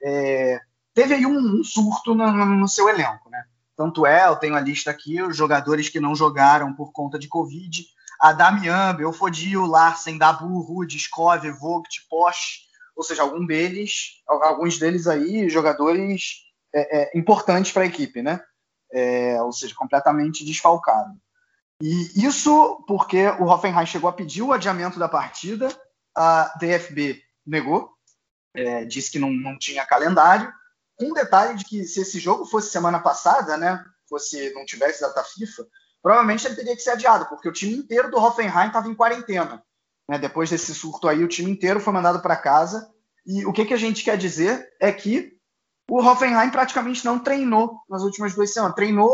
[0.03, 0.61] é,
[0.93, 3.31] teve aí um, um surto no, no, seu elenco.
[3.31, 3.45] Né?
[3.77, 7.29] Tanto é, eu tenho a lista aqui, os jogadores que não jogaram por conta de
[7.29, 7.87] Covid.
[8.21, 15.07] A Damian, Belfodil, Larsen, Dabu, Rude, Skov, Vogt, Posch, ou seja, algum deles, alguns deles
[15.07, 18.41] aí, jogadores é, é, importantes para a equipe, né?
[18.93, 21.17] É, ou seja, completamente desfalcado.
[21.81, 25.69] E isso porque o Hoffenheim chegou a pedir o adiamento da partida,
[26.17, 27.91] a DFB negou,
[28.55, 30.53] é, disse que não, não tinha calendário.
[31.01, 35.23] Um detalhe de que se esse jogo fosse semana passada, né, fosse não tivesse data
[35.23, 35.65] FIFA,
[36.03, 39.63] provavelmente ele teria que ser adiado, porque o time inteiro do Hoffenheim estava em quarentena.
[40.09, 40.19] Né?
[40.19, 42.91] Depois desse surto aí, o time inteiro foi mandado para casa.
[43.27, 45.37] E o que, que a gente quer dizer é que
[45.91, 48.75] o Hoffenheim praticamente não treinou nas últimas duas semanas.
[48.75, 49.13] Treinou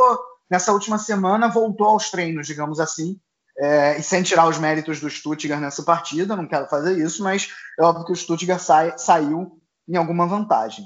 [0.51, 3.19] nessa última semana voltou aos treinos, digamos assim,
[3.59, 7.49] é, e sem tirar os méritos do Stuttgart nessa partida, não quero fazer isso, mas
[7.79, 10.85] é óbvio que o Stuttgart sai, saiu em alguma vantagem.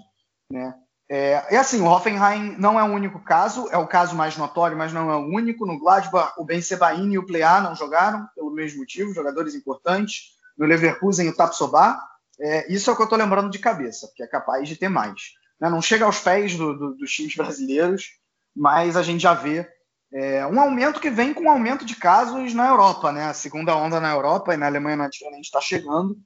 [0.50, 0.74] Né?
[1.10, 4.76] É, e assim, o Hoffenheim não é o único caso, é o caso mais notório,
[4.76, 5.64] mas não é o único.
[5.64, 10.36] No Gladbach, o Ben Sebaini e o Plea não jogaram, pelo mesmo motivo, jogadores importantes.
[10.56, 11.98] No Leverkusen, o Tapsoba.
[12.40, 14.88] É, isso é o que eu estou lembrando de cabeça, porque é capaz de ter
[14.88, 15.32] mais.
[15.58, 15.68] Né?
[15.70, 18.10] Não chega aos pés do, do, dos times brasileiros,
[18.54, 19.66] mas a gente já vê
[20.12, 23.24] é, um aumento que vem com um aumento de casos na Europa, né?
[23.24, 26.16] A segunda onda na Europa e na Alemanha não é diferente, está chegando.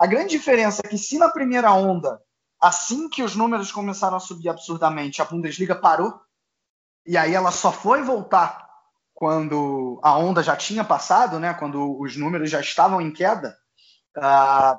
[0.00, 2.20] A grande diferença é que se na primeira onda,
[2.66, 6.20] assim que os números começaram a subir absurdamente, a Bundesliga parou,
[7.06, 8.64] e aí ela só foi voltar
[9.12, 11.54] quando a onda já tinha passado, né?
[11.54, 13.56] Quando os números já estavam em queda.
[14.16, 14.78] Uh,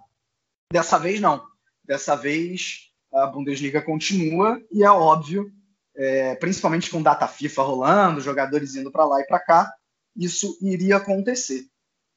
[0.71, 1.45] dessa vez não.
[1.83, 5.53] Dessa vez a Bundesliga continua e é óbvio
[5.95, 9.73] é, principalmente com data FIFA rolando, jogadores indo para lá e para cá,
[10.15, 11.65] isso iria acontecer,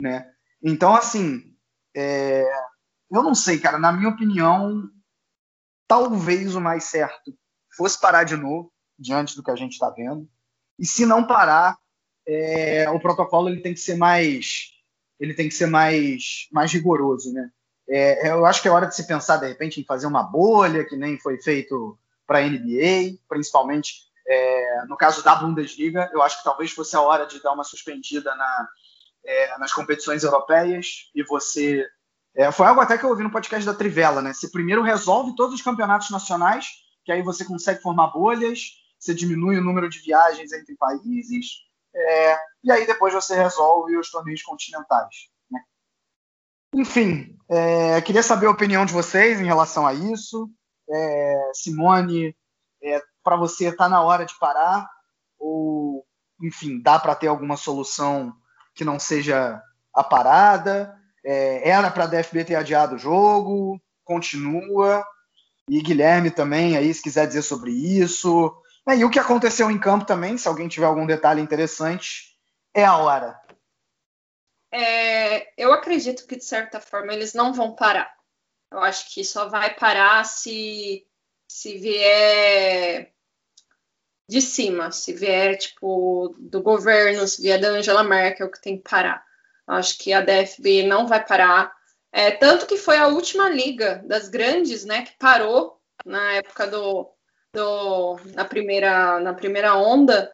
[0.03, 0.29] né?
[0.63, 1.55] Então, assim,
[1.97, 2.45] é,
[3.11, 4.91] eu não sei, cara, na minha opinião,
[5.89, 7.35] talvez o mais certo
[7.77, 10.29] fosse parar de novo, diante do que a gente está vendo.
[10.79, 11.77] E se não parar,
[12.27, 14.79] é, o protocolo ele tem que ser mais
[15.19, 17.51] ele tem que ser mais, mais rigoroso, né?
[17.89, 20.85] É, eu acho que é hora de se pensar, de repente, em fazer uma bolha,
[20.85, 23.95] que nem foi feito para a NBA, principalmente
[24.27, 26.09] é, no caso da Bundesliga.
[26.13, 28.69] Eu acho que talvez fosse a hora de dar uma suspendida na,
[29.25, 31.87] é, nas competições europeias e você.
[32.39, 34.33] É, foi algo até que eu ouvi no podcast da Trivela, né?
[34.33, 36.69] Você primeiro resolve todos os campeonatos nacionais,
[37.05, 38.61] que aí você consegue formar bolhas,
[38.97, 41.47] você diminui o número de viagens entre países,
[41.93, 45.31] é, e aí depois você resolve os torneios continentais.
[45.51, 45.61] Né?
[46.77, 50.49] Enfim, é, queria saber a opinião de vocês em relação a isso.
[50.89, 52.37] É, Simone,
[52.81, 54.89] é, para você está na hora de parar?
[55.41, 56.07] Ou,
[56.41, 58.33] enfim, dá para ter alguma solução
[58.77, 59.61] que não seja
[59.93, 60.98] a parada?
[61.31, 63.79] É, era para a DFB ter adiado o jogo?
[64.03, 65.05] Continua?
[65.69, 68.51] E Guilherme também, aí, se quiser dizer sobre isso.
[68.89, 72.35] É, e o que aconteceu em campo também, se alguém tiver algum detalhe interessante,
[72.73, 73.39] é a hora.
[74.73, 78.11] É, eu acredito que, de certa forma, eles não vão parar.
[78.73, 81.07] Eu acho que só vai parar se,
[81.47, 83.13] se vier
[84.27, 88.89] de cima, se vier, tipo, do governo, se vier da Angela Merkel, que tem que
[88.89, 89.28] parar.
[89.69, 91.73] Acho que a DFB não vai parar.
[92.11, 97.11] É, tanto que foi a última liga das grandes, né, que parou na época do,
[97.53, 100.33] do, na, primeira, na primeira onda,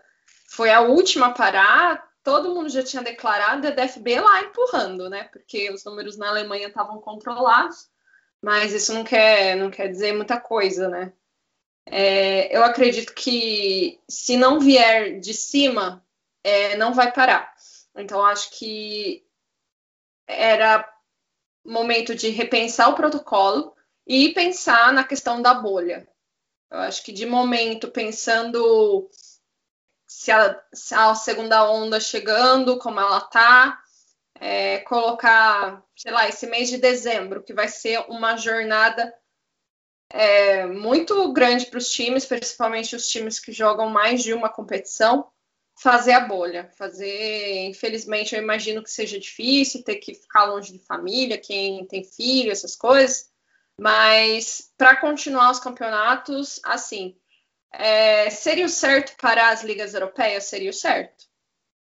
[0.48, 5.24] foi a última a parar, todo mundo já tinha declarado a DFB lá empurrando, né?
[5.24, 7.88] Porque os números na Alemanha estavam controlados,
[8.40, 11.12] mas isso não quer, não quer dizer muita coisa, né?
[11.86, 16.04] É, eu acredito que se não vier de cima,
[16.42, 17.53] é, não vai parar.
[17.96, 19.24] Então, acho que
[20.26, 20.88] era
[21.64, 23.74] momento de repensar o protocolo
[24.06, 26.08] e pensar na questão da bolha.
[26.70, 29.08] Eu acho que de momento, pensando
[30.06, 33.80] se a, se a segunda onda chegando, como ela tá,
[34.40, 39.14] é, colocar, sei lá, esse mês de dezembro, que vai ser uma jornada
[40.10, 45.30] é, muito grande para os times, principalmente os times que jogam mais de uma competição,
[45.76, 46.70] fazer a bolha.
[46.76, 52.04] Fazer, infelizmente, eu imagino que seja difícil ter que ficar longe de família, quem tem
[52.04, 53.30] filho, essas coisas.
[53.78, 57.16] Mas para continuar os campeonatos, assim,
[57.72, 60.44] é, seria o certo para as ligas europeias?
[60.44, 61.24] Seria o certo.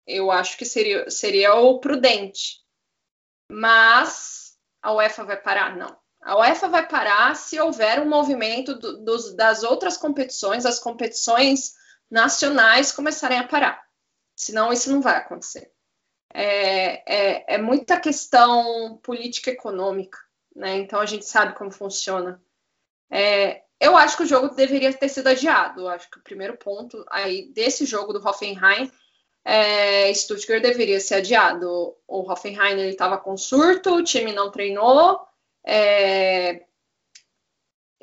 [0.08, 2.64] Eu acho que seria, seria o prudente.
[3.52, 5.76] Mas a UEFA vai parar?
[5.76, 5.98] Não.
[6.22, 11.74] A UEFA vai parar se houver um movimento do, dos, das outras competições, as competições
[12.10, 13.84] nacionais começarem a parar.
[14.36, 15.72] Senão isso não vai acontecer.
[16.34, 20.18] É, é, é muita questão política econômica
[20.56, 20.78] né?
[20.78, 22.42] Então a gente sabe como funciona.
[23.12, 25.82] É, eu acho que o jogo deveria ter sido adiado.
[25.82, 28.90] Eu acho que o primeiro ponto aí desse jogo do Hoffenheim,
[29.44, 31.96] é, Stuttgart deveria ser adiado.
[32.08, 35.20] O Hoffenheim estava com surto, o time não treinou.
[35.66, 36.66] É,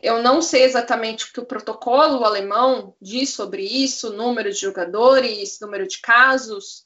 [0.03, 5.61] eu não sei exatamente o que o protocolo alemão diz sobre isso, número de jogadores,
[5.61, 6.85] número de casos,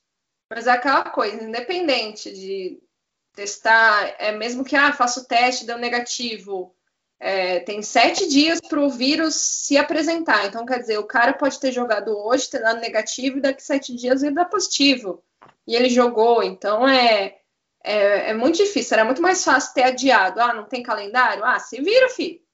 [0.50, 2.78] mas é aquela coisa, independente de
[3.34, 6.74] testar, é mesmo que ah, faça o teste, deu negativo.
[7.18, 10.46] É, tem sete dias para o vírus se apresentar.
[10.46, 13.94] Então, quer dizer, o cara pode ter jogado hoje, ter dado negativo, e daqui sete
[13.94, 15.22] dias ele dá positivo.
[15.66, 16.42] E ele jogou.
[16.42, 17.38] Então, é,
[17.82, 18.94] é, é, muito difícil.
[18.94, 20.40] Era muito mais fácil ter adiado.
[20.40, 21.44] Ah, não tem calendário?
[21.44, 22.45] Ah, se vira, filho.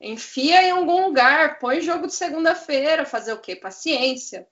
[0.00, 3.56] Enfia em algum lugar, põe jogo de segunda-feira, fazer o quê?
[3.56, 4.46] Paciência.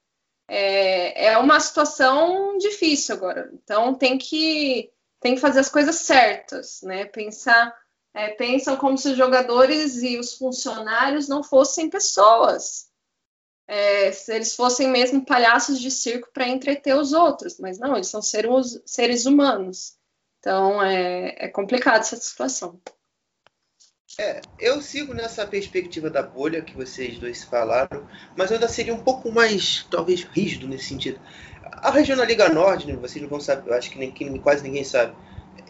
[0.48, 3.50] É, é uma situação difícil agora.
[3.52, 4.90] Então, tem que
[5.20, 7.04] tem que fazer as coisas certas, né?
[7.06, 7.74] Pensar,
[8.14, 12.88] é, pensam como se os jogadores e os funcionários não fossem pessoas.
[13.68, 18.08] É, se eles fossem mesmo palhaços de circo para entreter os outros, mas não, eles
[18.08, 19.96] são seres, seres humanos.
[20.38, 22.80] Então é, é complicado essa situação.
[24.18, 28.94] É, eu sigo nessa perspectiva da bolha que vocês dois falaram, mas eu ainda seria
[28.94, 31.20] um pouco mais, talvez, rígido nesse sentido.
[31.62, 34.62] A região da Liga Norte, né, vocês não vão saber, acho que, nem, que quase
[34.62, 35.14] ninguém sabe.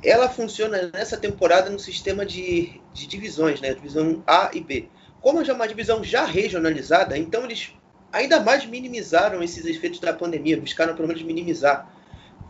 [0.00, 3.74] Ela funciona nessa temporada no sistema de, de divisões, né?
[3.74, 4.88] Divisão A e B.
[5.20, 7.72] Como já é uma divisão já regionalizada, então eles
[8.12, 11.90] ainda mais minimizaram esses efeitos da pandemia, buscaram pelo menos minimizar.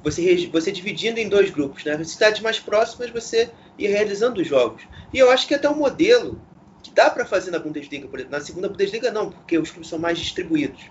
[0.03, 1.93] Você, você dividindo em dois grupos, né?
[1.95, 4.83] As cidades mais próximas você ia realizando os jogos.
[5.13, 6.41] E eu acho que até um modelo
[6.83, 8.39] que dá para fazer na Bundesliga, por exemplo.
[8.39, 10.91] Na segunda Bundesliga não, porque os clubes são mais distribuídos.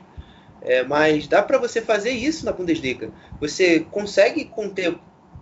[0.61, 3.11] É, mas dá para você fazer isso na Bundesliga.
[3.39, 4.97] Você consegue conter,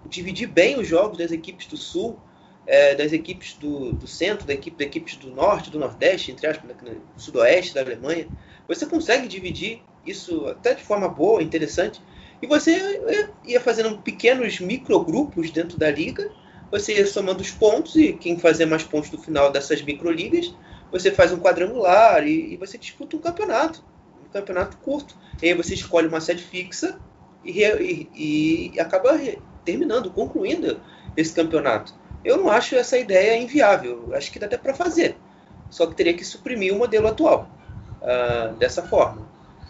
[0.05, 2.20] dividir bem os jogos das equipes do Sul
[2.66, 6.47] é, das equipes do, do centro, da equipe, da equipes do norte, do nordeste, entre
[6.47, 8.28] aspas, do sudoeste da Alemanha.
[8.68, 12.01] Você consegue dividir isso até de forma boa, interessante,
[12.42, 13.02] e você
[13.46, 16.32] ia fazendo pequenos microgrupos dentro da liga,
[16.72, 20.54] você ia somando os pontos, e quem fazer mais pontos no final dessas microligas,
[20.92, 23.84] você faz um quadrangular e, e você disputa um campeonato,
[24.26, 25.16] um campeonato curto.
[25.42, 27.00] E aí você escolhe uma sede fixa
[27.44, 29.20] e, e, e acaba
[29.64, 30.80] terminando, concluindo
[31.16, 31.94] esse campeonato.
[32.24, 34.12] Eu não acho essa ideia inviável.
[34.14, 35.18] Acho que dá até para fazer.
[35.70, 37.50] Só que teria que suprimir o modelo atual
[38.02, 39.28] uh, dessa forma.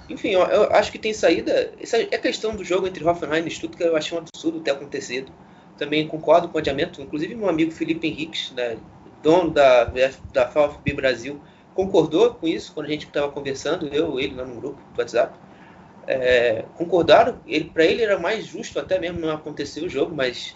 [0.10, 1.74] Enfim, eu, eu, acho que tem saída.
[1.80, 3.90] Essa é questão do jogo entre Hoffenheim e Stuttgart.
[3.90, 5.32] Eu achei um absurdo ter acontecido.
[5.78, 7.02] Também concordo com o adiamento.
[7.02, 8.78] Inclusive, meu amigo Felipe Henriques, né,
[9.22, 11.42] dono da, da VfB Brasil,
[11.74, 15.38] concordou com isso quando a gente estava conversando, eu ele lá no grupo do WhatsApp.
[16.06, 17.40] É, concordaram.
[17.48, 20.56] Ele, Para ele era mais justo até mesmo não acontecer o jogo, mas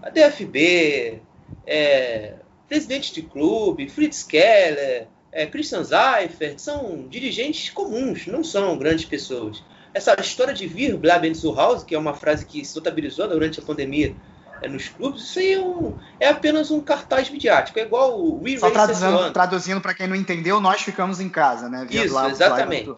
[0.00, 1.20] a DFB,
[1.66, 2.34] é,
[2.68, 9.62] presidente de clube, Fritz Keller, é, Christian Seifert, são dirigentes comuns, não são grandes pessoas.
[9.92, 13.58] Essa história de vir Blaben zu Hause, que é uma frase que se notabilizou durante
[13.58, 14.14] a pandemia
[14.62, 18.42] é, nos clubes, isso aí é, um, é, apenas um cartaz midiático, é igual o
[18.42, 21.84] We Só traduzindo, traduzindo para quem não entendeu, nós ficamos em casa, né?
[21.88, 22.94] Via isso, exatamente.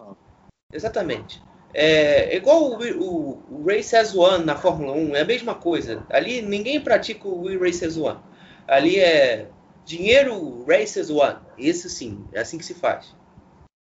[0.71, 1.43] Exatamente.
[1.73, 5.55] É, é igual o, o, o, Race as One na Fórmula 1, é a mesma
[5.55, 6.05] coisa.
[6.11, 8.19] Ali ninguém pratica o We Race as One.
[8.69, 9.49] Ali é
[9.87, 11.39] dinheiro Races One.
[11.57, 13.15] Isso sim, é assim que se faz.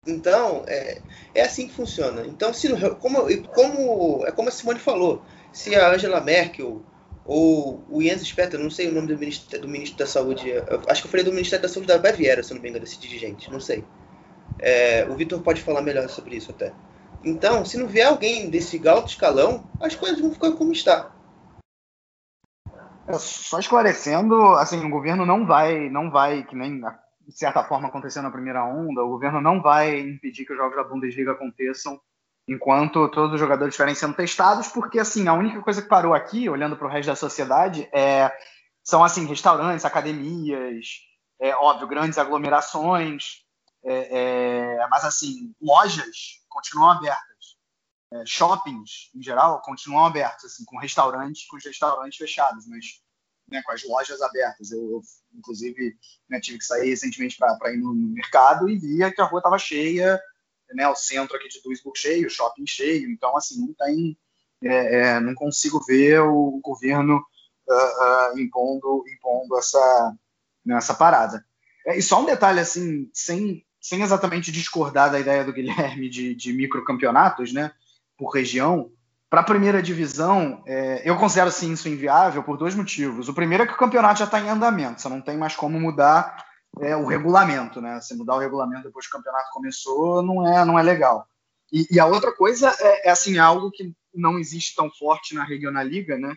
[0.07, 1.01] Então, é,
[1.33, 2.25] é assim que funciona.
[2.27, 6.83] Então, se, como, como, é como a Simone falou, se a Angela Merkel
[7.25, 10.53] ou o Jens Spahn, não sei o nome do ministro, do ministro da Saúde,
[10.87, 12.99] acho que eu falei do Ministério da Saúde da Baviera, se não me engano, desse
[12.99, 13.83] dirigente, não sei.
[14.59, 16.71] É, o Vitor pode falar melhor sobre isso até.
[17.23, 21.14] Então, se não vier alguém desse alto escalão, as coisas vão ficar como está.
[23.07, 27.87] É, só esclarecendo, assim, o governo não vai, não vai, que nem de certa forma
[27.87, 31.99] aconteceu na primeira onda, o governo não vai impedir que os jogos da Bundesliga aconteçam
[32.47, 36.47] enquanto todos os jogadores estiverem sendo testados, porque assim, a única coisa que parou aqui,
[36.47, 38.31] olhando para o resto da sociedade, é,
[38.83, 40.85] são assim, restaurantes, academias,
[41.39, 43.43] é, óbvio, grandes aglomerações,
[43.83, 47.34] é, é, mas assim, lojas continuam abertas
[48.22, 53.01] é, shoppings, em geral, continuam abertos, assim, com restaurantes, com os restaurantes fechados, mas
[53.49, 54.72] né, com as lojas abertas.
[54.72, 55.01] Eu, eu
[55.34, 55.95] inclusive,
[56.30, 59.39] né, tive que sair recentemente para ir no, no, mercado e via que a rua
[59.39, 60.20] estava cheia,
[60.74, 63.09] né, o centro aqui de Duisburg cheio, o shopping cheio.
[63.09, 64.18] Então, assim, não tem,
[64.63, 67.18] é, é, não consigo ver o governo
[67.68, 70.16] uh, uh, impondo, impondo essa,
[70.66, 71.45] né, essa parada.
[71.86, 76.34] É, e só um detalhe, assim, sem, sem exatamente discordar da ideia do Guilherme de,
[76.34, 77.72] de microcampeonatos, né?
[78.18, 78.91] Por região,
[79.30, 83.28] para a primeira divisão, é, eu considero sim isso inviável por dois motivos.
[83.28, 85.80] O primeiro é que o campeonato já está em andamento, você não tem mais como
[85.80, 86.45] mudar
[86.80, 87.99] é, o regulamento, né?
[88.01, 91.28] Se mudar o regulamento depois que o campeonato começou, não é, não é legal.
[91.72, 95.43] E, e a outra coisa é, é, assim algo que não existe tão forte na
[95.43, 96.36] Regionalliga, né?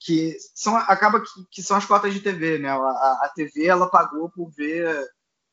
[0.00, 2.70] Que são, acaba que, que são as cotas de TV, né?
[2.70, 5.06] A, a TV ela pagou por ver,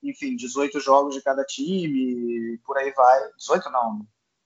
[0.04, 3.32] enfim, 18 jogos de cada time, por aí vai.
[3.38, 4.06] 18 não,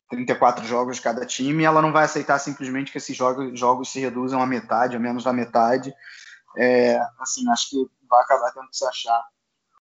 [0.09, 4.41] 34 jogos cada time, ela não vai aceitar simplesmente que esses jogos, jogos se reduzam
[4.41, 5.93] a metade, ou menos da metade.
[6.57, 9.23] É, assim, acho que vai acabar tendo que se achar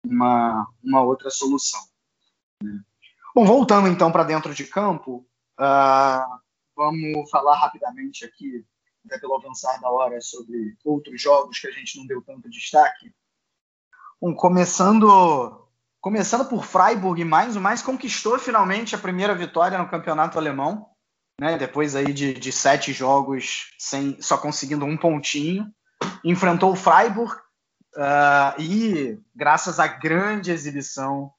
[0.06, 1.82] uma, uma outra solução.
[2.62, 2.80] Né?
[3.36, 5.28] Bom, voltando então para dentro de campo,
[5.60, 6.40] uh,
[6.76, 8.66] vamos falar rapidamente aqui,
[9.06, 13.14] até pelo avançar da hora, sobre outros jogos que a gente não deu tanto destaque.
[14.22, 15.63] Bom, começando
[16.04, 20.86] Começando por Freiburg, mais o mais conquistou finalmente a primeira vitória no campeonato alemão,
[21.40, 21.58] né?
[21.58, 25.66] Depois aí de, de sete jogos sem só conseguindo um pontinho,
[26.22, 27.34] enfrentou o Freiburg
[27.96, 31.32] uh, e graças à grande exibição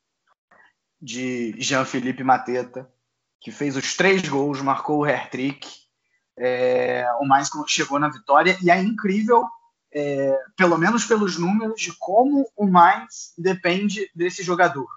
[0.99, 2.91] de Jean-Philippe Mateta,
[3.43, 5.69] que fez os três gols, marcou o hat-trick,
[6.39, 9.47] é, o mais chegou na vitória e é incrível
[9.95, 14.89] é, pelo menos pelos números, de como o mais depende desse jogador.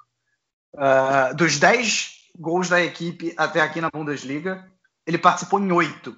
[0.74, 4.70] Uh, dos 10 gols da equipe até aqui na Bundesliga,
[5.06, 6.18] ele participou em 8.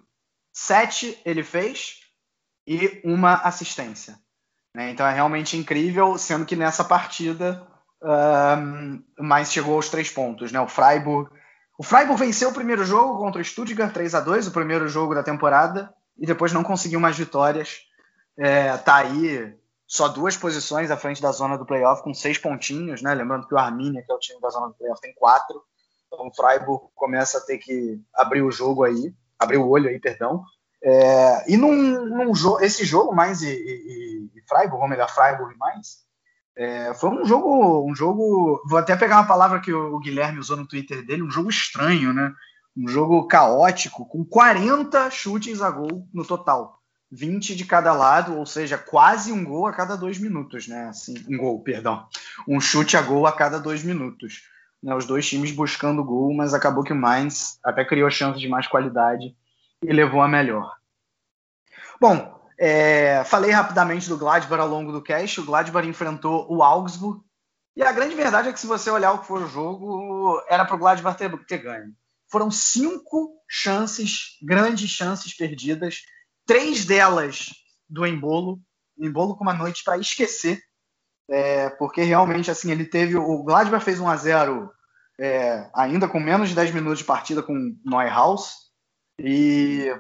[0.54, 2.00] 7 ele fez
[2.66, 4.18] e uma assistência.
[4.76, 4.92] Né?
[4.92, 7.68] Então é realmente incrível, sendo que nessa partida
[8.02, 10.52] uh, mais chegou aos três pontos.
[10.52, 10.60] Né?
[10.60, 11.30] O Freiburg.
[11.78, 15.16] O Freiburg venceu o primeiro jogo contra o Stuttgart 3 a 2 o primeiro jogo
[15.16, 17.89] da temporada, e depois não conseguiu mais vitórias
[18.40, 19.54] é, tá aí
[19.86, 23.14] só duas posições à frente da zona do playoff, com seis pontinhos, né?
[23.14, 25.62] Lembrando que o Arminia, que é o time da zona do playoff, tem quatro.
[26.08, 30.00] Então o Freiburg começa a ter que abrir o jogo aí, abrir o olho aí,
[30.00, 30.44] perdão.
[30.82, 35.58] É, e num, num jogo, esse jogo mais e, e, e Freiburg, ou melhor, Freiburg
[35.58, 36.08] Mainz.
[36.56, 38.62] É, foi um jogo, um jogo.
[38.68, 42.14] Vou até pegar uma palavra que o Guilherme usou no Twitter dele, um jogo estranho,
[42.14, 42.32] né?
[42.78, 46.79] Um jogo caótico, com 40 chutes a gol no total.
[47.12, 50.90] 20 de cada lado, ou seja, quase um gol a cada dois minutos, né?
[50.90, 52.08] Assim, um gol, perdão.
[52.48, 54.44] Um chute a gol a cada dois minutos.
[54.82, 54.94] Né?
[54.94, 58.68] Os dois times buscando gol, mas acabou que o Mainz até criou chances de mais
[58.68, 59.36] qualidade
[59.84, 60.76] e levou a melhor.
[62.00, 65.40] Bom, é, falei rapidamente do Gladbach ao longo do cast.
[65.40, 67.22] O Gladbach enfrentou o Augsburg.
[67.76, 70.66] E a grande verdade é que se você olhar o que foi o jogo, era
[70.66, 71.94] para o Gladbach ter, ter ganho.
[72.30, 76.04] Foram cinco chances, grandes chances perdidas
[76.50, 77.52] três delas
[77.88, 78.60] do Embolo,
[78.98, 80.60] Embolo com uma noite para esquecer,
[81.30, 84.72] é, porque realmente assim ele teve o Gladbach fez 1 a 0
[85.20, 88.72] é, ainda com menos de 10 minutos de partida com Neuhaus
[89.20, 89.96] e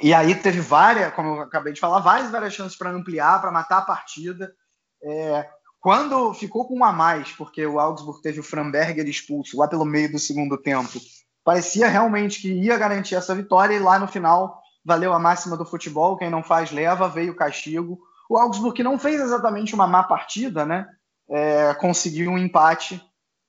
[0.00, 3.50] e aí teve várias, como eu acabei de falar, várias várias chances para ampliar, para
[3.50, 4.54] matar a partida.
[5.02, 9.66] É, quando ficou com um a mais, porque o Augsburg teve o Framberger expulso lá
[9.66, 11.00] pelo meio do segundo tempo,
[11.42, 15.64] parecia realmente que ia garantir essa vitória e lá no final valeu a máxima do
[15.64, 18.00] futebol, quem não faz leva, veio o castigo.
[18.28, 20.86] O Augsburg não fez exatamente uma má partida, né?
[21.28, 23.00] É, conseguiu um empate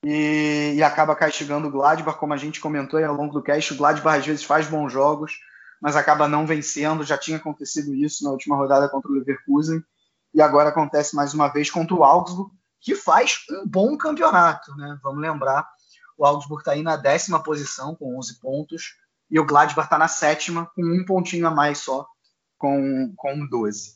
[0.04, 3.74] e, e, acaba castigando o Gladbach, como a gente comentou ao longo do cast.
[3.74, 5.40] O Gladbach às vezes faz bons jogos,
[5.80, 7.04] mas acaba não vencendo.
[7.04, 9.84] Já tinha acontecido isso na última rodada contra o Leverkusen
[10.34, 14.98] e agora acontece mais uma vez contra o Augsburg, que faz um bom campeonato, né?
[15.04, 15.68] Vamos lembrar,
[16.18, 18.96] o Augsburg está aí na décima posição com 11 pontos
[19.32, 22.06] e o Gladbach está na sétima, com um pontinho a mais só,
[22.58, 23.96] com, com 12.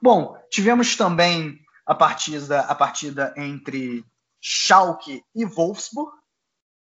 [0.00, 4.04] Bom, tivemos também a partida, a partida entre
[4.38, 6.12] Schalke e Wolfsburg.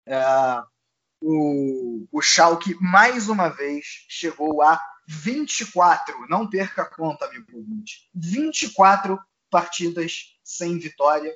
[0.06, 0.62] É,
[1.20, 7.46] o, o Schalke, mais uma vez, chegou a 24, não perca a conta, amigo
[8.14, 9.18] 24
[9.48, 11.32] partidas sem vitória.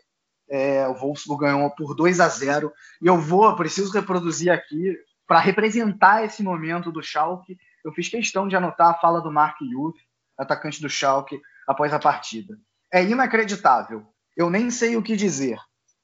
[0.49, 4.95] É, o Wolfsburg ganhou por 2 a 0 e eu vou, preciso reproduzir aqui
[5.27, 9.61] para representar esse momento do Schalke, eu fiz questão de anotar a fala do Mark
[9.61, 9.97] Youth,
[10.39, 12.59] atacante do Schalke, após a partida.
[12.93, 14.07] É inacreditável.
[14.37, 15.59] Eu nem sei o que dizer.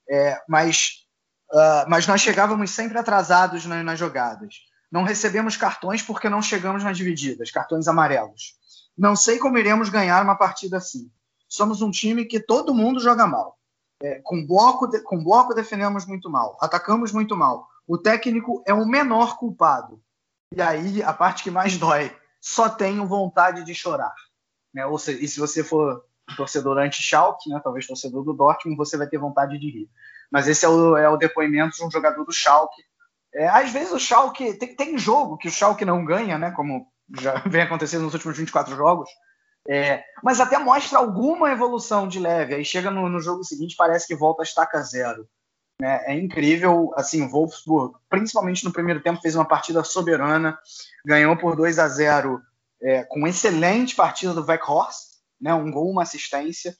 [0.09, 1.07] É, mas,
[1.53, 4.57] uh, mas nós chegávamos sempre atrasados nas, jogadas.
[4.91, 8.55] Não recebemos cartões porque não chegamos nas divididas, cartões amarelos.
[8.97, 11.11] Não sei como iremos ganhar uma partida assim.
[11.49, 13.57] Somos um time que todo mundo joga mal.
[14.03, 18.73] É, com, bloco de, com bloco defendemos muito mal, atacamos muito mal o técnico é
[18.73, 20.01] o menor culpado.
[20.55, 24.15] E aí, a parte que mais dói, só tenho vontade de chorar.
[24.73, 24.87] Né?
[24.87, 26.05] Ou seja, e se você for
[26.37, 29.91] torcedor anti-Schalke, né, talvez torcedor do Dortmund, você vai ter vontade de rir.
[30.31, 32.81] Mas esse é o, é o depoimento de um jogador do Schalke.
[33.35, 36.87] É, às vezes o Schalke, tem, tem jogo que o Schalke não ganha, né, como
[37.19, 39.11] já vem acontecendo nos últimos 24 jogos,
[39.69, 42.55] é, mas até mostra alguma evolução de leve.
[42.55, 45.29] Aí chega no, no jogo seguinte, parece que volta a estaca zero.
[45.81, 46.03] Né?
[46.05, 50.59] É incrível, assim, o Wolfsburg, principalmente no primeiro tempo, fez uma partida soberana,
[51.07, 52.39] ganhou por 2 a 0
[52.83, 55.55] é, com excelente partida do Weghorst, né?
[55.55, 56.77] um gol, uma assistência.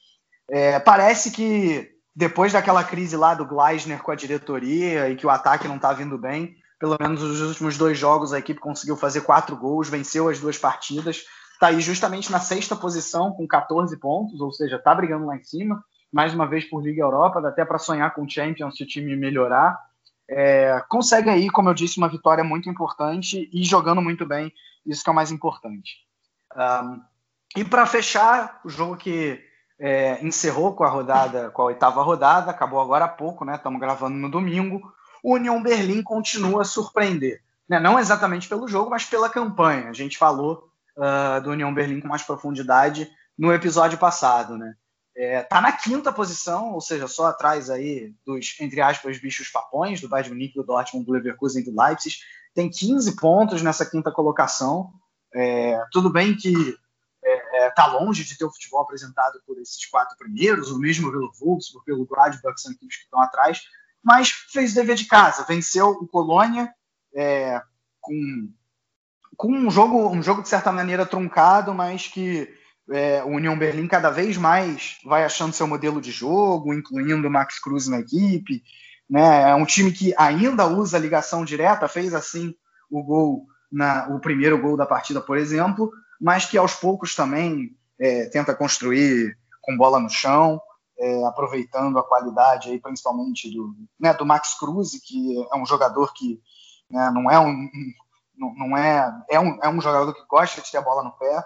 [0.47, 5.31] É, parece que depois daquela crise lá do Gleisner com a diretoria e que o
[5.31, 9.21] ataque não está vindo bem, pelo menos nos últimos dois jogos a equipe conseguiu fazer
[9.21, 11.23] quatro gols, venceu as duas partidas,
[11.53, 15.43] está aí justamente na sexta posição com 14 pontos, ou seja, está brigando lá em
[15.43, 18.83] cima mais uma vez por Liga Europa, dá até para sonhar com o Champions se
[18.83, 19.79] o time melhorar.
[20.29, 24.51] É, consegue aí, como eu disse, uma vitória muito importante e jogando muito bem,
[24.85, 25.97] isso que é o mais importante.
[26.55, 27.01] Um,
[27.55, 29.41] e para fechar, o jogo que
[29.79, 33.55] é, encerrou com a rodada, com a oitava rodada, acabou agora há pouco, né?
[33.55, 34.93] Estamos gravando no domingo.
[35.23, 37.79] O União Berlim continua a surpreender, né?
[37.79, 39.89] não exatamente pelo jogo, mas pela campanha.
[39.89, 44.75] A gente falou uh, do União Berlim com mais profundidade no episódio passado, né?
[45.21, 50.01] É, tá na quinta posição, ou seja, só atrás aí dos, entre aspas, bichos papões,
[50.01, 52.15] do Bayern Munique, do Dortmund, do Leverkusen e do Leipzig.
[52.55, 54.91] Tem 15 pontos nessa quinta colocação.
[55.31, 56.75] É, tudo bem que
[57.23, 61.11] é, é, tá longe de ter o futebol apresentado por esses quatro primeiros, o mesmo
[61.11, 63.61] pelo Wolfsburg, pelo Gladbach, são equipes que estão atrás,
[64.03, 66.73] mas fez o dever de casa, venceu o Colônia
[67.13, 67.61] é,
[67.99, 68.49] com,
[69.37, 72.59] com um jogo, um jogo de certa maneira truncado, mas que
[72.91, 77.31] é, o União Berlim cada vez mais vai achando seu modelo de jogo, incluindo o
[77.31, 78.63] Max Cruz na equipe.
[79.09, 79.49] Né?
[79.49, 82.53] É um time que ainda usa ligação direta, fez assim
[82.89, 87.75] o gol, na, o primeiro gol da partida, por exemplo, mas que aos poucos também
[87.99, 90.61] é, tenta construir com bola no chão,
[90.99, 96.13] é, aproveitando a qualidade aí, principalmente do, né, do Max Cruz, que é um jogador
[96.13, 96.39] que
[96.89, 97.69] né, não é um,
[98.37, 101.11] não, não é, é um, é um jogador que gosta de ter a bola no
[101.11, 101.43] pé,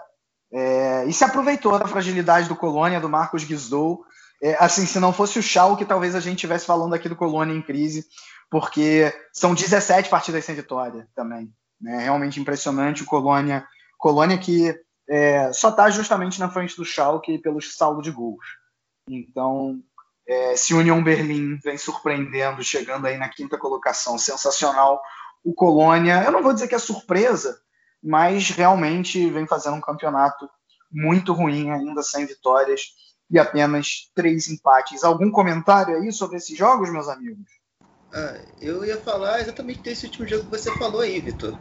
[0.56, 4.06] é, e se aproveitou da fragilidade do Colônia, do Marcos Guizdou.
[4.42, 7.54] É, assim, se não fosse o Schalke, talvez a gente estivesse falando aqui do Colônia
[7.54, 8.06] em crise,
[8.50, 11.52] porque são 17 partidas sem vitória também.
[11.78, 12.04] Né?
[12.04, 13.66] Realmente impressionante o Colônia.
[13.98, 14.74] Colônia que
[15.06, 18.46] é, só está justamente na frente do Schalke pelo saldo de gols.
[19.10, 19.78] Então,
[20.26, 25.02] é, se Union Berlim vem surpreendendo, chegando aí na quinta colocação, sensacional.
[25.44, 27.60] O Colônia, eu não vou dizer que é surpresa,
[28.02, 30.48] mas realmente vem fazendo um campeonato
[30.90, 32.92] muito ruim, ainda sem vitórias
[33.30, 35.04] e apenas três empates.
[35.04, 37.46] Algum comentário aí sobre esses jogos, meus amigos?
[38.12, 41.58] Ah, eu ia falar exatamente desse último jogo que você falou aí, Vitor.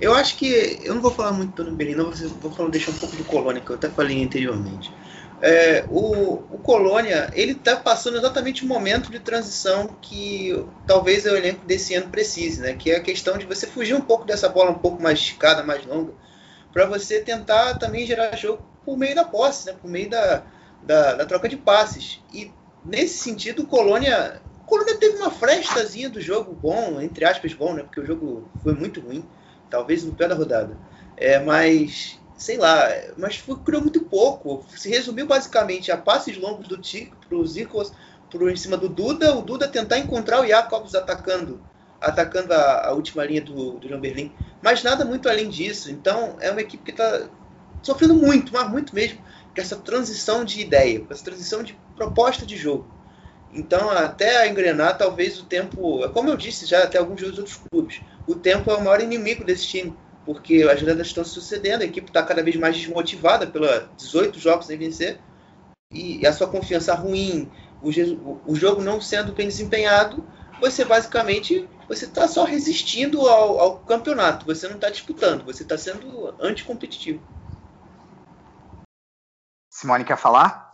[0.00, 0.80] Eu acho que.
[0.82, 3.60] Eu não vou falar muito do Berlim, não, vou falar, deixar um pouco do Colônia,
[3.60, 4.90] que eu até falei anteriormente.
[5.40, 10.52] É, o, o, Colônia ele está passando exatamente o momento de transição que
[10.84, 12.74] talvez o elenco desse ano precise, né?
[12.74, 15.62] Que é a questão de você fugir um pouco dessa bola um pouco mais esticada,
[15.62, 16.12] mais longa,
[16.72, 19.76] para você tentar também gerar jogo por meio da posse, né?
[19.80, 20.42] Por meio da,
[20.82, 22.20] da, da troca de passes.
[22.34, 22.52] E
[22.84, 27.74] nesse sentido, o Colônia, o Colônia teve uma frestazinha do jogo bom, entre aspas bom,
[27.74, 27.84] né?
[27.84, 29.24] Porque o jogo foi muito ruim,
[29.70, 30.76] talvez no pé da rodada.
[31.16, 34.64] É, mas sei lá, mas foi, criou muito pouco.
[34.74, 37.92] Se resumiu basicamente a passes longos do Tico para o Zirkos
[38.30, 41.60] por em cima do Duda, o Duda tentar encontrar o Jacobs atacando
[42.00, 44.32] atacando a, a última linha do, do Jean Berlin.
[44.62, 45.90] Mas nada muito além disso.
[45.90, 47.28] Então é uma equipe que está
[47.82, 52.46] sofrendo muito, mas muito mesmo, com essa transição de ideia, com essa transição de proposta
[52.46, 52.86] de jogo.
[53.52, 56.06] Então, até engrenar, talvez o tempo.
[56.10, 59.66] Como eu disse já até alguns outros clubes, o tempo é o maior inimigo desse
[59.66, 59.96] time
[60.28, 64.66] porque as lendas estão sucedendo, a equipe está cada vez mais desmotivada pela 18 jogos
[64.66, 65.18] sem vencer,
[65.90, 67.50] e a sua confiança ruim,
[67.80, 70.22] o, o jogo não sendo bem desempenhado,
[70.60, 75.78] você basicamente você está só resistindo ao, ao, campeonato, você não está disputando, você está
[75.78, 77.26] sendo anticompetitivo.
[79.70, 80.70] Simone quer falar?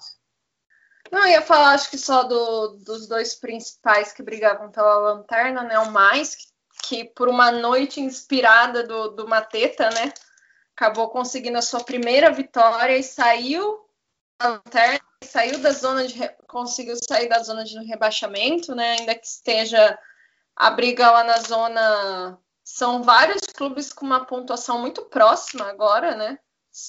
[1.12, 5.62] Não, eu ia falar acho que só do, dos dois principais que brigavam pela lanterna,
[5.62, 5.78] né?
[5.78, 6.53] O mais, que
[6.86, 10.12] que por uma noite inspirada do, do Mateta, né?
[10.76, 13.88] Acabou conseguindo a sua primeira vitória e saiu
[14.38, 18.96] da lanterna, saiu da zona de conseguiu sair da zona de rebaixamento, né?
[18.98, 19.98] Ainda que esteja
[20.56, 26.38] a briga lá na zona são vários clubes com uma pontuação muito próxima agora, né?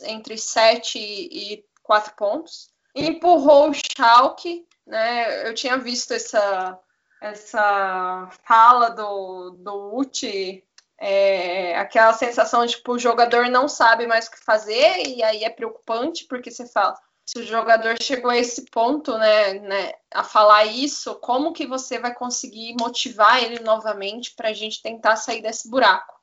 [0.03, 2.69] Entre 7 e 4 pontos.
[2.95, 5.47] Empurrou o Schalke, né?
[5.47, 6.79] Eu tinha visto essa
[7.21, 10.63] essa fala do, do Uchi,
[10.97, 15.43] é, aquela sensação de tipo, o jogador não sabe mais o que fazer, e aí
[15.43, 20.23] é preocupante, porque você fala, se o jogador chegou a esse ponto, né, né, a
[20.23, 25.41] falar isso, como que você vai conseguir motivar ele novamente para a gente tentar sair
[25.41, 26.13] desse buraco?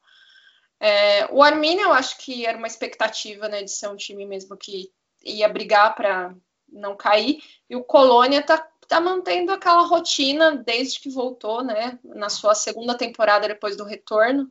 [0.79, 4.57] É, o Arminia, eu acho que era uma expectativa, né, de ser um time mesmo
[4.57, 4.91] que
[5.25, 6.35] ia brigar para
[6.69, 12.29] não cair, e o Colônia está está mantendo aquela rotina desde que voltou, né, na
[12.29, 14.51] sua segunda temporada depois do retorno,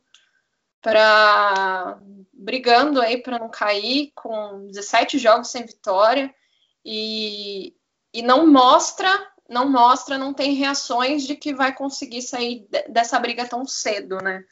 [0.80, 1.98] para
[2.32, 6.34] brigando aí para não cair com 17 jogos sem vitória
[6.84, 7.72] e,
[8.12, 9.08] e não mostra,
[9.48, 14.44] não mostra, não tem reações de que vai conseguir sair dessa briga tão cedo, né?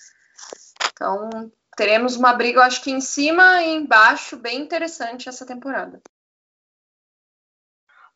[0.92, 6.00] Então, teremos uma briga, eu acho que em cima e embaixo, bem interessante essa temporada.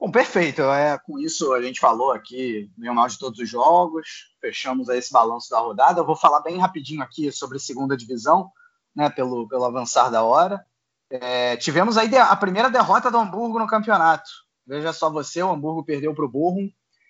[0.04, 0.60] Bom, perfeito.
[0.60, 5.10] É, com isso a gente falou aqui meio mal de todos os jogos, fechamos esse
[5.10, 5.98] balanço da rodada.
[5.98, 8.50] Eu vou falar bem rapidinho aqui sobre segunda divisão,
[8.94, 10.62] né, pelo, pelo avançar da hora.
[11.08, 14.28] É, tivemos aí a primeira derrota do Hamburgo no campeonato.
[14.66, 16.68] Veja só você, o Hamburgo perdeu para o Bochum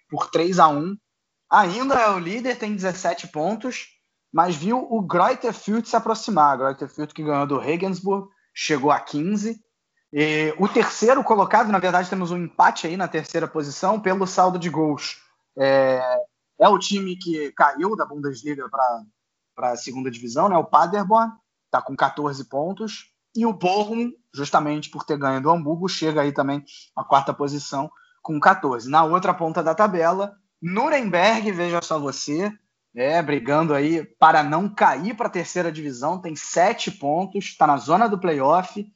[0.09, 0.97] por 3 a 1
[1.51, 3.89] Ainda é o líder, tem 17 pontos,
[4.33, 6.59] mas viu o Greuther Fürth se aproximar.
[6.59, 9.64] Greuther Fürth que ganhou do Regensburg, chegou a 15
[10.17, 14.61] e o terceiro colocado, na verdade, temos um empate aí na terceira posição pelo saldo
[14.61, 15.21] de gols.
[15.59, 16.01] É,
[16.61, 18.71] é o time que caiu da Bundesliga
[19.57, 20.57] para a segunda divisão, né?
[20.57, 21.33] O Paderborn
[21.65, 23.13] está com 14 pontos.
[23.37, 26.65] E o Bochum, justamente por ter ganho do Hamburgo, chega aí também
[26.97, 27.91] à quarta posição
[28.23, 28.89] com 14.
[28.89, 32.53] Na outra ponta da tabela, Nuremberg, veja só você,
[32.95, 37.79] é, brigando aí para não cair para a terceira divisão, tem sete pontos, está na
[37.79, 38.87] zona do playoff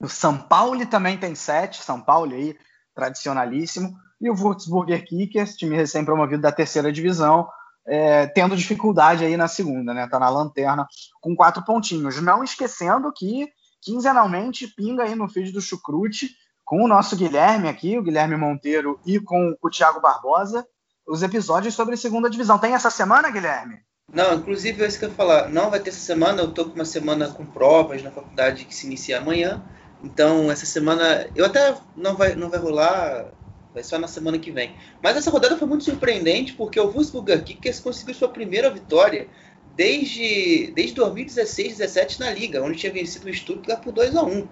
[0.00, 2.56] o São Paulo também tem sete, São Paulo aí,
[2.94, 3.96] tradicionalíssimo.
[4.20, 7.48] E o Würzburger Kickers, time recém-promovido da terceira divisão,
[7.86, 10.08] é, tendo dificuldade aí na segunda, né?
[10.08, 10.86] Tá na lanterna
[11.20, 12.20] com quatro pontinhos.
[12.20, 13.48] Não esquecendo que
[13.80, 16.30] quinzenalmente pinga aí no feed do Chucrute
[16.64, 20.66] com o nosso Guilherme aqui, o Guilherme Monteiro, e com o Thiago Barbosa,
[21.06, 22.58] os episódios sobre segunda divisão.
[22.58, 23.78] Tem essa semana, Guilherme?
[24.12, 25.48] Não, inclusive é isso que eu ia falar.
[25.48, 28.74] Não vai ter essa semana, eu tô com uma semana com provas na faculdade que
[28.74, 29.62] se inicia amanhã.
[30.02, 33.32] Então, essa semana, eu até não vai, não vai rolar,
[33.74, 34.74] vai só na semana que vem.
[35.02, 39.28] Mas essa rodada foi muito surpreendente, porque o Wolfsburger Kickers conseguiu sua primeira vitória
[39.74, 44.48] desde, desde 2016, 17 na Liga, onde tinha vencido o Stuttgart por 2 a 1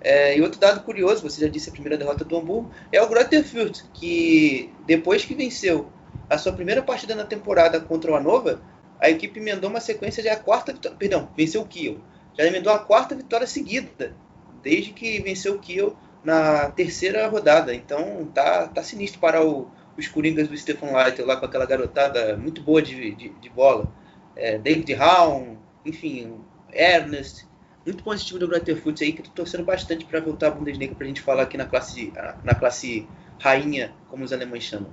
[0.00, 3.08] é, e outro dado curioso, você já disse a primeira derrota do Hamburgo, é o
[3.08, 3.44] Greuther
[3.92, 5.90] que depois que venceu
[6.28, 8.58] a sua primeira partida na temporada contra o Hannover,
[8.98, 11.98] a equipe emendou uma sequência de a quarta vitória, perdão, venceu o Kiel.
[12.38, 14.14] Já emendou a quarta vitória seguida,
[14.62, 17.74] desde que venceu o Kiel na terceira rodada.
[17.74, 22.36] Então tá, tá sinistro para o, os Coringas do Stefan Leiter lá com aquela garotada
[22.36, 23.92] muito boa de, de, de bola.
[24.36, 26.34] É, David Raum, enfim,
[26.72, 27.46] Ernest,
[27.84, 30.94] muito bom esse time do Foods aí, que tô torcendo bastante para voltar à Bundesliga
[30.94, 32.12] pra gente falar aqui na classe,
[32.44, 33.08] na classe
[33.38, 34.90] rainha, como os alemães chamam.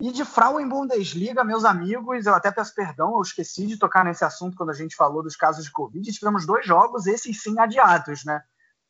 [0.00, 4.24] E de Frauen Bundesliga, meus amigos, eu até peço perdão, eu esqueci de tocar nesse
[4.24, 6.12] assunto quando a gente falou dos casos de Covid.
[6.12, 8.42] Tivemos dois jogos, esses sim adiados, né?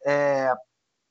[0.04, 0.52] É,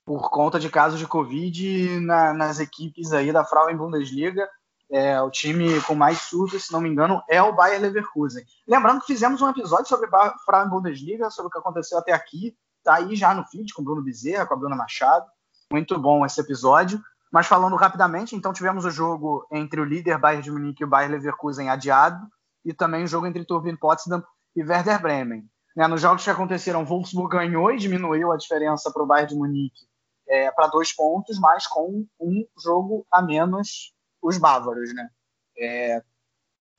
[0.05, 4.47] por conta de casos de Covid na, nas equipes aí da Frauen Bundesliga.
[4.91, 8.45] É, o time com mais surtos, se não me engano, é o Bayer Leverkusen.
[8.67, 12.55] Lembrando que fizemos um episódio sobre a Frauen Bundesliga, sobre o que aconteceu até aqui,
[12.83, 15.25] tá aí já no feed com o Bruno Bezerra, com a Bruna Machado.
[15.71, 17.01] Muito bom esse episódio.
[17.31, 20.87] Mas falando rapidamente, então tivemos o jogo entre o líder Bayern de Munique e o
[20.87, 22.25] Bayer Leverkusen adiado,
[22.63, 24.23] e também o jogo entre Turbine Potsdam
[24.55, 25.45] e Werder Bremen.
[25.75, 29.37] Né, nos jogos que aconteceram, Wolfsburg ganhou e diminuiu a diferença para o Bayern de
[29.37, 29.85] Munique
[30.27, 35.09] é, para dois pontos, mas com um jogo a menos os bávaros, né?
[35.57, 36.01] É...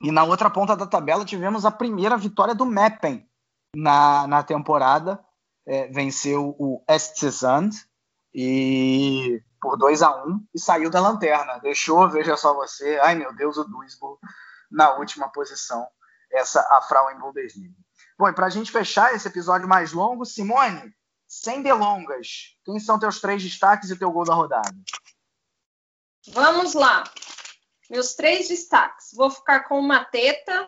[0.01, 3.27] E na outra ponta da tabela tivemos a primeira vitória do Meppen
[3.75, 5.23] na, na temporada.
[5.65, 7.71] É, venceu o Estzand
[8.33, 11.59] e por 2 a 1 um, e saiu da lanterna.
[11.59, 14.19] Deixou, veja só você, ai meu Deus, o Duisburg
[14.69, 15.87] na última posição.
[16.31, 17.73] Essa a Frauen Bundesliga.
[18.17, 20.93] Bom, e para a gente fechar esse episódio mais longo, Simone,
[21.27, 24.75] sem delongas, quem são teus três destaques e teu gol da rodada?
[26.29, 27.03] Vamos lá.
[27.89, 29.11] Meus três destaques.
[29.13, 30.67] Vou ficar com o Mateta,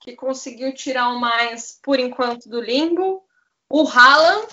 [0.00, 3.24] que conseguiu tirar o mais por enquanto do limbo.
[3.70, 4.46] O Haaland,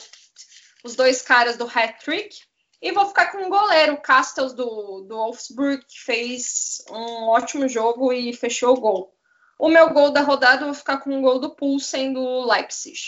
[0.84, 2.36] os dois caras do hat-trick.
[2.84, 7.66] E vou ficar com o goleiro, o Castells do, do Wolfsburg, que fez um ótimo
[7.70, 9.16] jogo e fechou o gol.
[9.58, 13.00] O meu gol da rodada, eu vou ficar com o gol do Pulsen do Leipzig.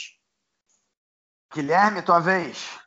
[1.53, 2.79] Guilherme, tua vez.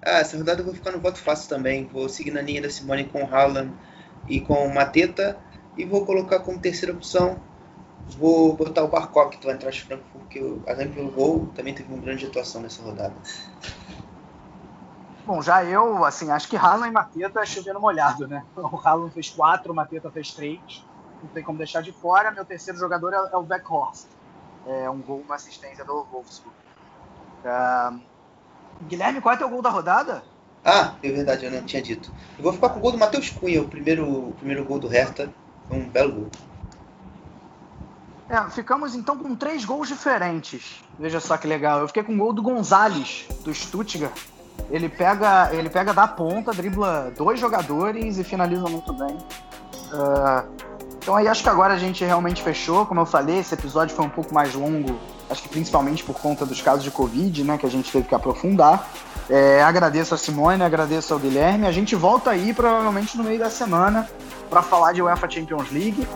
[0.00, 1.88] Ah, essa rodada eu vou ficar no voto fácil também.
[1.88, 3.72] Vou seguir na linha da Simone com o Haaland
[4.28, 5.36] e com o Mateta.
[5.76, 7.42] E vou colocar como terceira opção,
[8.16, 12.26] vou botar o Barcock do Eintracht Frankfurt, porque além do gol, também teve uma grande
[12.26, 13.14] atuação nessa rodada.
[15.24, 18.44] Bom, já eu, assim, acho que Haaland e Mateta é chovendo molhado, né?
[18.56, 20.84] O Haaland fez quatro, o Mateta fez três.
[21.22, 22.32] Não tem como deixar de fora.
[22.32, 24.06] Meu terceiro jogador é, é o Beckhorst.
[24.66, 26.56] É um gol, uma assistência do Wolfsburg.
[27.44, 28.00] Uh,
[28.88, 30.24] Guilherme, qual é teu gol da rodada?
[30.64, 32.12] Ah, é verdade, eu não tinha dito.
[32.36, 34.88] Eu vou ficar com o gol do Matheus Cunha, o primeiro, o primeiro gol do
[34.88, 35.32] Hertha.
[35.68, 36.30] Foi um belo gol.
[38.28, 40.82] É, ficamos então com três gols diferentes.
[40.98, 41.80] Veja só que legal.
[41.80, 44.16] Eu fiquei com o gol do Gonzalez, do Stuttgart.
[44.70, 49.16] Ele pega, ele pega da ponta, dribla dois jogadores e finaliza muito bem.
[49.92, 50.48] Uh,
[51.02, 52.86] então aí acho que agora a gente realmente fechou.
[52.86, 54.98] Como eu falei, esse episódio foi um pouco mais longo,
[55.28, 58.14] acho que principalmente por conta dos casos de Covid, né, que a gente teve que
[58.14, 58.88] aprofundar.
[59.28, 61.66] É, agradeço a Simone, agradeço ao Guilherme.
[61.66, 64.08] A gente volta aí provavelmente no meio da semana
[64.48, 66.06] para falar de UEFA Champions League.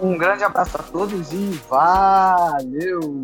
[0.00, 3.20] Um grande abraço a todos e valeu!